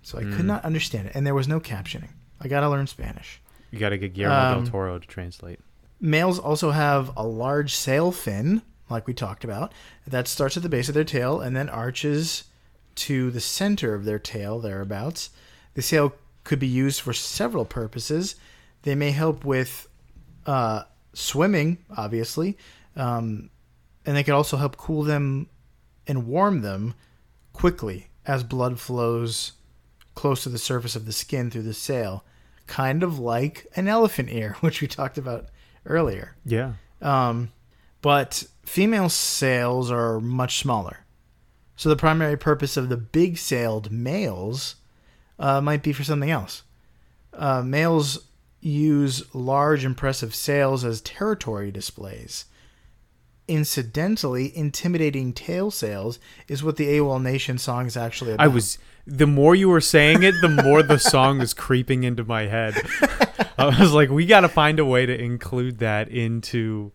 So 0.02 0.17
I 0.17 0.21
could 0.21 0.32
Mm. 0.45 0.45
not 0.45 0.65
understand 0.65 1.08
it, 1.08 1.15
and 1.15 1.28
there 1.28 1.36
was 1.36 1.47
no 1.47 1.60
captioning. 1.60 2.10
I 2.41 2.47
gotta 2.47 2.69
learn 2.69 2.88
Spanish. 2.88 3.39
You 3.71 3.78
got 3.80 3.89
to 3.89 3.97
get 3.97 4.13
Guillermo 4.13 4.56
Um, 4.58 4.63
del 4.63 4.71
Toro 4.71 4.99
to 4.99 5.08
translate. 5.08 5.60
Males 5.99 6.39
also 6.39 6.71
have 6.71 7.12
a 7.17 7.23
large 7.26 7.73
sail 7.76 8.12
fin, 8.12 8.62
like 8.89 9.06
we 9.08 9.13
talked 9.13 9.43
about, 9.43 9.71
that 10.08 10.28
starts 10.28 10.58
at 10.58 10.63
the 10.63 10.69
base 10.69 10.88
of 10.89 10.95
their 10.95 11.04
tail 11.04 11.39
and 11.39 11.56
then 11.56 11.69
arches 11.69 12.43
to 12.95 13.32
the 13.32 13.39
center 13.41 13.93
of 13.95 14.06
their 14.06 14.19
tail, 14.19 14.60
thereabouts. 14.60 15.30
The 15.76 15.82
sail 15.82 16.13
could 16.43 16.60
be 16.60 16.67
used 16.67 17.02
for 17.02 17.13
several 17.13 17.65
purposes. 17.65 18.36
They 18.84 18.95
may 18.95 19.12
help 19.12 19.43
with 19.45 19.88
uh, 20.45 20.84
swimming, 21.13 21.78
obviously, 21.95 22.58
um, 22.95 23.49
and 24.06 24.15
they 24.15 24.23
can 24.23 24.34
also 24.34 24.58
help 24.58 24.78
cool 24.78 25.04
them 25.04 25.47
and 26.08 26.28
warm 26.28 26.62
them 26.62 26.93
quickly 27.54 28.08
as 28.26 28.43
blood 28.43 28.80
flows 28.80 29.54
close 30.15 30.43
to 30.43 30.49
the 30.49 30.58
surface 30.58 30.95
of 30.95 31.06
the 31.06 31.12
skin 31.12 31.49
through 31.49 31.63
the 31.63 31.73
sail, 31.73 32.23
kind 32.67 33.04
of 33.04 33.19
like 33.19 33.67
an 33.76 33.88
elephant 33.88 34.30
ear, 34.32 34.56
which 34.62 34.82
we 34.82 34.88
talked 34.88 35.17
about 35.17 35.47
earlier. 35.86 36.36
Yeah. 36.45 36.73
Um, 37.02 37.52
but 38.02 38.43
female 38.63 39.10
sails 39.10 39.91
are 39.91 40.19
much 40.19 40.60
smaller. 40.60 40.99
So 41.76 41.89
the 41.89 41.95
primary 41.95 42.38
purpose 42.38 42.78
of 42.78 42.89
the 42.89 42.97
big 42.97 43.38
sailed 43.38 43.91
males 43.91 44.76
uh, 45.39 45.60
might 45.62 45.84
be 45.84 45.93
for 45.93 46.04
something 46.04 46.30
else. 46.30 46.63
Uh, 47.34 47.63
males 47.63 48.28
use 48.63 49.23
large, 49.36 49.84
impressive 49.84 50.34
sails 50.34 50.86
as 50.86 51.02
territory 51.02 51.71
displays. 51.71 52.45
Incidentally, 53.47 54.56
intimidating 54.56 55.34
tail 55.34 55.69
sails 55.69 56.17
is 56.47 56.63
what 56.63 56.78
the 56.78 56.88
AWOLNATION 56.97 57.60
song 57.60 57.86
is 57.88 57.97
actually 57.97 58.34
about. 58.34 58.43
I 58.43 58.47
was. 58.47 58.78
The 59.06 59.28
more 59.28 59.54
you 59.54 59.67
were 59.67 59.82
saying 59.82 60.23
it, 60.23 60.34
the 60.39 60.47
more 60.47 60.82
the 60.82 60.97
song 60.97 61.39
was 61.39 61.54
creeping 61.54 62.06
into 62.06 62.23
my 62.23 62.43
head. 62.43 62.82
I 63.58 63.65
was 63.78 63.91
like, 63.91 64.10
we 64.10 64.26
got 64.26 64.41
to 64.41 64.47
find 64.49 64.80
a 64.80 64.86
way 64.86 65.06
to 65.06 65.13
include 65.13 65.80
that 65.80 66.08
into 66.08 66.93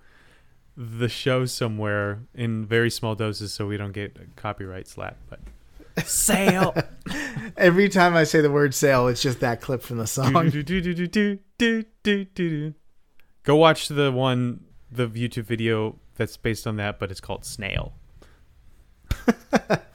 the 0.74 1.11
show 1.11 1.44
somewhere 1.44 2.20
in 2.35 2.64
very 2.64 2.90
small 2.90 3.14
doses, 3.14 3.52
so 3.52 3.66
we 3.66 3.76
don't 3.76 3.92
get 3.92 4.16
a 4.16 4.40
copyright 4.40 4.88
slap. 4.88 5.18
But 5.28 5.40
sail. 6.07 6.74
Every 7.59 7.90
time 7.90 8.16
I 8.16 8.24
say 8.24 8.40
the 8.40 8.50
word 8.50 8.74
sail, 8.74 9.09
it's 9.09 9.20
just 9.20 9.40
that 9.40 9.61
clip 9.61 9.83
from 9.83 9.98
the 9.98 10.07
song. 10.07 10.33
Go 13.42 13.57
watch 13.57 13.88
the 13.88 14.12
one, 14.12 14.64
the 14.90 15.09
YouTube 15.09 15.44
video 15.44 15.99
that's 16.16 16.37
based 16.37 16.66
on 16.66 16.77
that, 16.77 16.99
but 16.99 17.11
it's 17.11 17.21
called 17.21 17.44
Snail. 17.44 17.94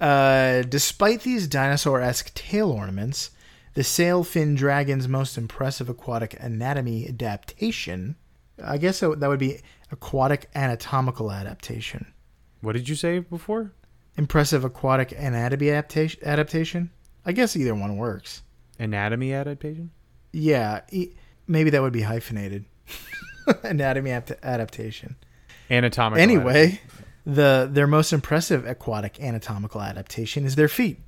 Uh, 0.00 0.62
despite 0.62 1.22
these 1.22 1.46
dinosaur 1.46 2.00
esque 2.00 2.32
tail 2.34 2.70
ornaments, 2.70 3.30
the 3.74 3.84
sail 3.84 4.24
fin 4.24 4.54
dragon's 4.54 5.08
most 5.08 5.36
impressive 5.36 5.88
aquatic 5.88 6.36
anatomy 6.40 7.06
adaptation, 7.06 8.16
I 8.62 8.78
guess 8.78 9.00
that 9.00 9.20
that 9.20 9.28
would 9.28 9.38
be 9.38 9.60
aquatic 9.90 10.48
anatomical 10.54 11.30
adaptation. 11.30 12.12
What 12.60 12.72
did 12.72 12.88
you 12.88 12.94
say 12.94 13.18
before? 13.18 13.72
Impressive 14.16 14.64
aquatic 14.64 15.12
anatomy 15.12 15.70
adaptation. 15.70 16.20
adaptation? 16.24 16.90
I 17.24 17.32
guess 17.32 17.56
either 17.56 17.74
one 17.74 17.96
works. 17.96 18.42
Anatomy 18.78 19.32
adaptation? 19.32 19.90
Yeah, 20.32 20.80
e- 20.90 21.12
maybe 21.46 21.70
that 21.70 21.82
would 21.82 21.92
be 21.92 22.02
hyphenated. 22.02 22.64
anatomy 23.62 24.10
apt- 24.10 24.32
adaptation. 24.42 25.16
Anatomical. 25.70 26.22
Anyway, 26.22 26.80
the 27.26 27.68
their 27.70 27.86
most 27.86 28.12
impressive 28.12 28.66
aquatic 28.66 29.20
anatomical 29.20 29.80
adaptation 29.80 30.44
is 30.44 30.54
their 30.56 30.68
feet. 30.68 31.00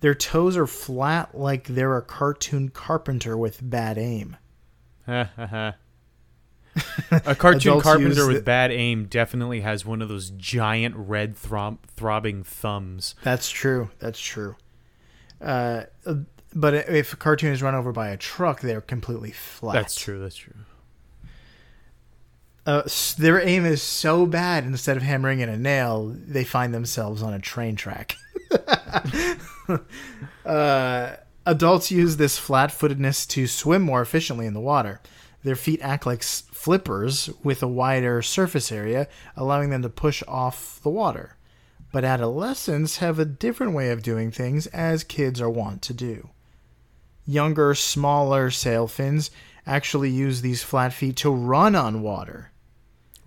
Their 0.00 0.14
toes 0.14 0.56
are 0.56 0.66
flat 0.66 1.36
like 1.36 1.66
they're 1.66 1.96
a 1.96 2.02
cartoon 2.02 2.70
carpenter 2.70 3.36
with 3.36 3.58
bad 3.62 3.98
aim. 3.98 4.36
a 5.06 5.74
cartoon 7.36 7.80
carpenter 7.80 8.26
with 8.26 8.36
the- 8.36 8.42
bad 8.42 8.70
aim 8.70 9.06
definitely 9.06 9.60
has 9.60 9.84
one 9.84 10.00
of 10.00 10.08
those 10.08 10.30
giant 10.30 10.94
red 10.96 11.36
throb- 11.36 11.84
throbbing 11.86 12.42
thumbs. 12.44 13.14
That's 13.22 13.50
true. 13.50 13.90
That's 13.98 14.20
true. 14.20 14.56
Uh, 15.40 15.84
but 16.54 16.74
if 16.74 17.12
a 17.12 17.16
cartoon 17.16 17.52
is 17.52 17.62
run 17.62 17.74
over 17.74 17.92
by 17.92 18.08
a 18.08 18.16
truck, 18.16 18.60
they're 18.60 18.80
completely 18.80 19.30
flat. 19.30 19.74
That's 19.74 19.96
true. 19.96 20.18
That's 20.18 20.36
true. 20.36 20.54
Uh, 22.66 22.82
their 23.18 23.40
aim 23.40 23.64
is 23.64 23.82
so 23.82 24.26
bad. 24.26 24.64
Instead 24.64 24.96
of 24.96 25.02
hammering 25.02 25.40
in 25.40 25.48
a 25.48 25.56
nail, 25.56 26.14
they 26.14 26.44
find 26.44 26.74
themselves 26.74 27.22
on 27.22 27.32
a 27.32 27.38
train 27.38 27.74
track. 27.74 28.16
uh, 30.44 31.16
adults 31.46 31.90
use 31.90 32.16
this 32.16 32.38
flat-footedness 32.38 33.26
to 33.28 33.46
swim 33.46 33.82
more 33.82 34.02
efficiently 34.02 34.46
in 34.46 34.54
the 34.54 34.60
water. 34.60 35.00
Their 35.42 35.56
feet 35.56 35.80
act 35.82 36.04
like 36.04 36.22
flippers 36.22 37.30
with 37.42 37.62
a 37.62 37.68
wider 37.68 38.20
surface 38.22 38.70
area, 38.70 39.08
allowing 39.36 39.70
them 39.70 39.82
to 39.82 39.88
push 39.88 40.22
off 40.28 40.80
the 40.82 40.90
water. 40.90 41.36
But 41.92 42.04
adolescents 42.04 42.98
have 42.98 43.18
a 43.18 43.24
different 43.24 43.72
way 43.72 43.90
of 43.90 44.02
doing 44.02 44.30
things, 44.30 44.66
as 44.68 45.02
kids 45.02 45.40
are 45.40 45.50
wont 45.50 45.82
to 45.82 45.94
do. 45.94 46.30
Younger, 47.30 47.74
smaller 47.76 48.50
sail 48.50 48.88
fins 48.88 49.30
actually 49.64 50.10
use 50.10 50.42
these 50.42 50.64
flat 50.64 50.92
feet 50.92 51.14
to 51.16 51.30
run 51.30 51.76
on 51.76 52.02
water. 52.02 52.50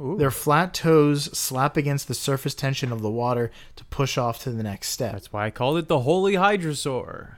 Ooh, 0.01 0.17
Their 0.17 0.31
flat 0.31 0.73
toes 0.73 1.25
slap 1.37 1.77
against 1.77 2.09
the 2.09 2.13
surface 2.13 2.53
tension 2.53 2.91
of 2.91 3.01
the 3.01 3.09
water 3.09 3.49
to 3.77 3.85
push 3.85 4.17
off 4.17 4.39
to 4.43 4.51
the 4.51 4.63
next 4.63 4.89
step. 4.89 5.13
that's 5.13 5.31
why 5.31 5.45
I 5.45 5.51
called 5.51 5.77
it 5.77 5.87
the 5.87 6.01
Holy 6.01 6.33
Hydrosaur. 6.33 7.35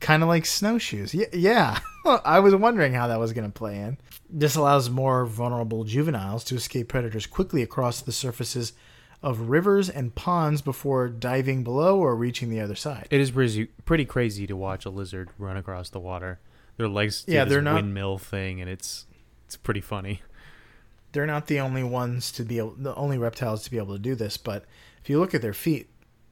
Kind 0.00 0.22
of 0.22 0.28
like 0.28 0.44
snowshoes. 0.44 1.14
Yeah, 1.14 1.26
yeah. 1.32 1.78
I 2.24 2.40
was 2.40 2.54
wondering 2.54 2.92
how 2.92 3.06
that 3.08 3.18
was 3.18 3.32
going 3.32 3.50
to 3.50 3.58
play 3.58 3.78
in. 3.78 3.96
This 4.28 4.56
allows 4.56 4.90
more 4.90 5.24
vulnerable 5.24 5.84
juveniles 5.84 6.44
to 6.44 6.54
escape 6.56 6.88
predators 6.88 7.26
quickly 7.26 7.62
across 7.62 8.02
the 8.02 8.12
surfaces 8.12 8.74
of 9.22 9.48
rivers 9.48 9.88
and 9.90 10.14
ponds 10.14 10.62
before 10.62 11.08
diving 11.08 11.64
below 11.64 11.98
or 11.98 12.14
reaching 12.14 12.50
the 12.50 12.60
other 12.60 12.74
side. 12.76 13.08
It 13.10 13.20
is 13.20 13.30
pretty, 13.32 13.66
pretty 13.84 14.04
crazy 14.04 14.46
to 14.46 14.54
watch 14.56 14.84
a 14.84 14.90
lizard 14.90 15.30
run 15.38 15.56
across 15.56 15.90
the 15.90 15.98
water. 16.00 16.38
Their 16.76 16.88
legs 16.88 17.24
do 17.24 17.32
Yeah, 17.32 17.44
this 17.44 17.52
they're 17.54 17.62
not- 17.62 17.74
windmill 17.76 18.18
thing, 18.18 18.60
and 18.60 18.70
it's 18.70 19.06
it's 19.46 19.56
pretty 19.56 19.80
funny. 19.80 20.22
They're 21.12 21.26
not 21.26 21.46
the 21.46 21.58
only 21.58 21.82
ones 21.82 22.30
to 22.32 22.44
be 22.44 22.58
able, 22.58 22.74
the 22.78 22.94
only 22.94 23.16
reptiles 23.18 23.64
to 23.64 23.70
be 23.70 23.78
able 23.78 23.94
to 23.94 23.98
do 23.98 24.14
this, 24.14 24.36
but 24.36 24.66
if 25.02 25.08
you 25.10 25.18
look 25.18 25.34
at 25.34 25.40
their 25.42 25.54
feet, 25.54 25.88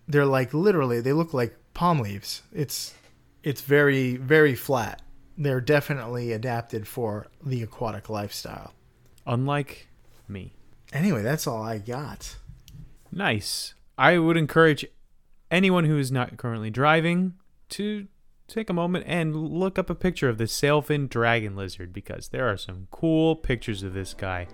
they're 0.06 0.26
like 0.26 0.52
literally 0.54 1.00
they 1.00 1.12
look 1.14 1.32
like 1.34 1.56
palm 1.74 1.98
leaves. 1.98 2.42
It's 2.52 2.94
it's 3.42 3.62
very 3.62 4.16
very 4.16 4.54
flat. 4.54 5.02
They're 5.38 5.60
definitely 5.60 6.30
adapted 6.32 6.86
for 6.86 7.26
the 7.44 7.62
aquatic 7.62 8.08
lifestyle. 8.08 8.72
Unlike 9.26 9.88
me. 10.28 10.52
Anyway, 10.92 11.22
that's 11.22 11.46
all 11.46 11.62
I 11.62 11.78
got. 11.78 12.36
Nice. 13.10 13.74
I 13.98 14.18
would 14.18 14.36
encourage 14.36 14.86
anyone 15.50 15.84
who 15.84 15.98
is 15.98 16.12
not 16.12 16.36
currently 16.36 16.70
driving 16.70 17.34
to 17.70 18.06
take 18.48 18.70
a 18.70 18.72
moment 18.72 19.04
and 19.08 19.34
look 19.34 19.78
up 19.78 19.90
a 19.90 19.94
picture 19.94 20.28
of 20.28 20.38
the 20.38 20.44
sailfin 20.44 21.08
dragon 21.08 21.56
lizard 21.56 21.92
because 21.92 22.28
there 22.28 22.48
are 22.48 22.56
some 22.56 22.86
cool 22.90 23.34
pictures 23.34 23.82
of 23.82 23.92
this 23.92 24.14
guy. 24.14 24.46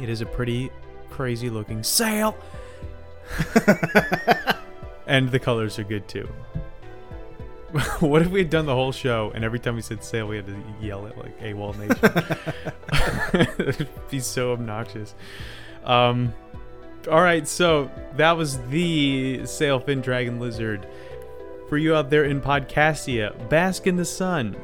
It 0.00 0.08
is 0.08 0.20
a 0.20 0.26
pretty 0.26 0.70
crazy 1.10 1.50
looking 1.50 1.82
sail. 1.82 2.36
and 5.06 5.30
the 5.30 5.38
colors 5.38 5.78
are 5.78 5.84
good 5.84 6.08
too. 6.08 6.28
what 8.00 8.20
if 8.22 8.28
we 8.28 8.40
had 8.40 8.50
done 8.50 8.66
the 8.66 8.74
whole 8.74 8.92
show 8.92 9.32
and 9.34 9.44
every 9.44 9.58
time 9.58 9.74
we 9.74 9.82
said 9.82 10.04
sail 10.04 10.26
we 10.26 10.36
had 10.36 10.46
to 10.46 10.62
yell 10.80 11.06
it 11.06 11.16
like 11.16 11.38
AWOLNATION? 11.40 12.38
It'd 13.68 14.10
be 14.10 14.20
so 14.20 14.52
obnoxious. 14.52 15.14
Um, 15.84 16.34
all 17.08 17.22
right, 17.22 17.46
so 17.46 17.90
that 18.16 18.36
was 18.36 18.58
the 18.68 19.40
sailfin 19.42 20.02
dragon 20.02 20.38
lizard. 20.38 20.86
For 21.68 21.78
you 21.78 21.94
out 21.94 22.10
there 22.10 22.24
in 22.24 22.40
Podcastia, 22.40 23.48
bask 23.48 23.86
in 23.86 23.96
the 23.96 24.04
sun, 24.04 24.56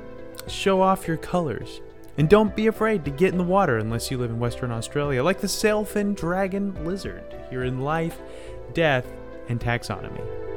show 0.47 0.83
off 0.83 1.09
your 1.09 1.17
colors, 1.17 1.81
and 2.17 2.29
don't 2.29 2.55
be 2.55 2.67
afraid 2.67 3.05
to 3.05 3.11
get 3.11 3.33
in 3.33 3.39
the 3.39 3.45
water 3.45 3.79
unless 3.79 4.11
you 4.11 4.19
live 4.19 4.31
in 4.31 4.39
Western 4.39 4.71
Australia, 4.71 5.23
like 5.23 5.41
the 5.41 5.47
sailfin 5.47 6.15
dragon 6.15 6.85
lizard, 6.85 7.25
here 7.51 7.65
in 7.65 7.81
life, 7.81 8.21
death, 8.75 9.07
and 9.49 9.59
taxonomy. 9.59 10.48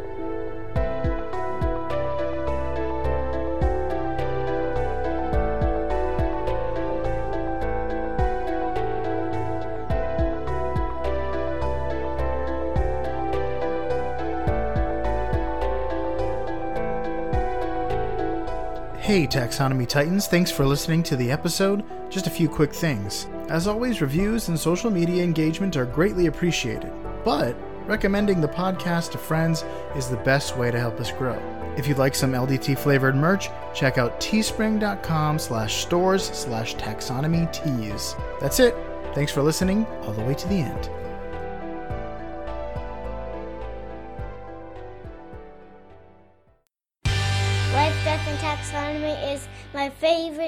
Hey, 19.12 19.28
Taxonomy 19.28 19.86
Titans, 19.86 20.28
thanks 20.28 20.52
for 20.52 20.66
listening 20.66 21.04
to 21.04 21.18
the 21.18 21.32
episode. 21.32 21.84
Just 22.10 22.28
a 22.28 22.30
few 22.30 22.48
quick 22.48 22.74
things. 22.74 23.28
As 23.50 23.68
always, 23.68 24.00
reviews 24.00 24.48
and 24.48 24.58
social 24.58 24.90
media 24.90 25.22
engagement 25.22 25.76
are 25.76 25.86
greatly 25.86 26.28
appreciated, 26.28 26.94
but 27.26 27.54
recommending 27.86 28.40
the 28.40 28.48
podcast 28.48 29.12
to 29.12 29.18
friends 29.18 29.66
is 29.98 30.08
the 30.08 30.16
best 30.16 30.56
way 30.56 30.72
to 30.72 30.80
help 30.80 30.98
us 30.98 31.12
grow. 31.12 31.38
If 31.76 31.90
you'd 31.90 31.98
like 31.98 32.16
some 32.16 32.32
LDT 32.32 32.80
flavored 32.80 33.18
merch, 33.18 33.50
check 33.76 33.98
out 33.98 34.22
teespring.com 34.22 35.40
slash 35.40 35.82
stores 35.82 36.24
slash 36.24 36.76
taxonomy 36.76 37.52
teas. 37.52 38.16
That's 38.40 38.62
it. 38.62 38.74
Thanks 39.14 39.34
for 39.34 39.42
listening 39.42 39.86
all 40.04 40.14
the 40.14 40.24
way 40.24 40.36
to 40.36 40.48
the 40.48 40.62
end. 40.62 40.90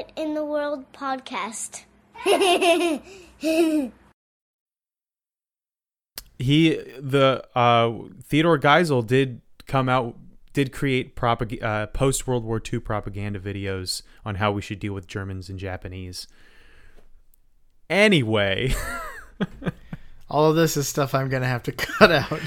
Favorite 0.03 0.13
in 0.21 0.33
the 0.33 0.45
world 0.45 0.85
podcast. 0.93 1.83
he 6.39 6.69
the 6.99 7.43
uh 7.55 7.91
Theodore 8.23 8.59
Geisel 8.59 9.05
did 9.05 9.41
come 9.67 9.89
out 9.89 10.15
did 10.53 10.71
create 10.71 11.15
propag- 11.15 11.63
uh, 11.63 11.87
post 11.87 12.27
World 12.27 12.43
War 12.43 12.61
II 12.71 12.79
propaganda 12.79 13.39
videos 13.39 14.03
on 14.23 14.35
how 14.35 14.51
we 14.51 14.61
should 14.61 14.79
deal 14.79 14.93
with 14.93 15.07
Germans 15.07 15.49
and 15.49 15.57
Japanese. 15.57 16.27
Anyway, 17.89 18.75
All 20.29 20.49
of 20.49 20.55
this 20.55 20.77
is 20.77 20.87
stuff 20.87 21.13
I'm 21.13 21.29
going 21.29 21.41
to 21.41 21.47
have 21.47 21.63
to 21.63 21.71
cut 21.71 22.11
out. 22.11 22.39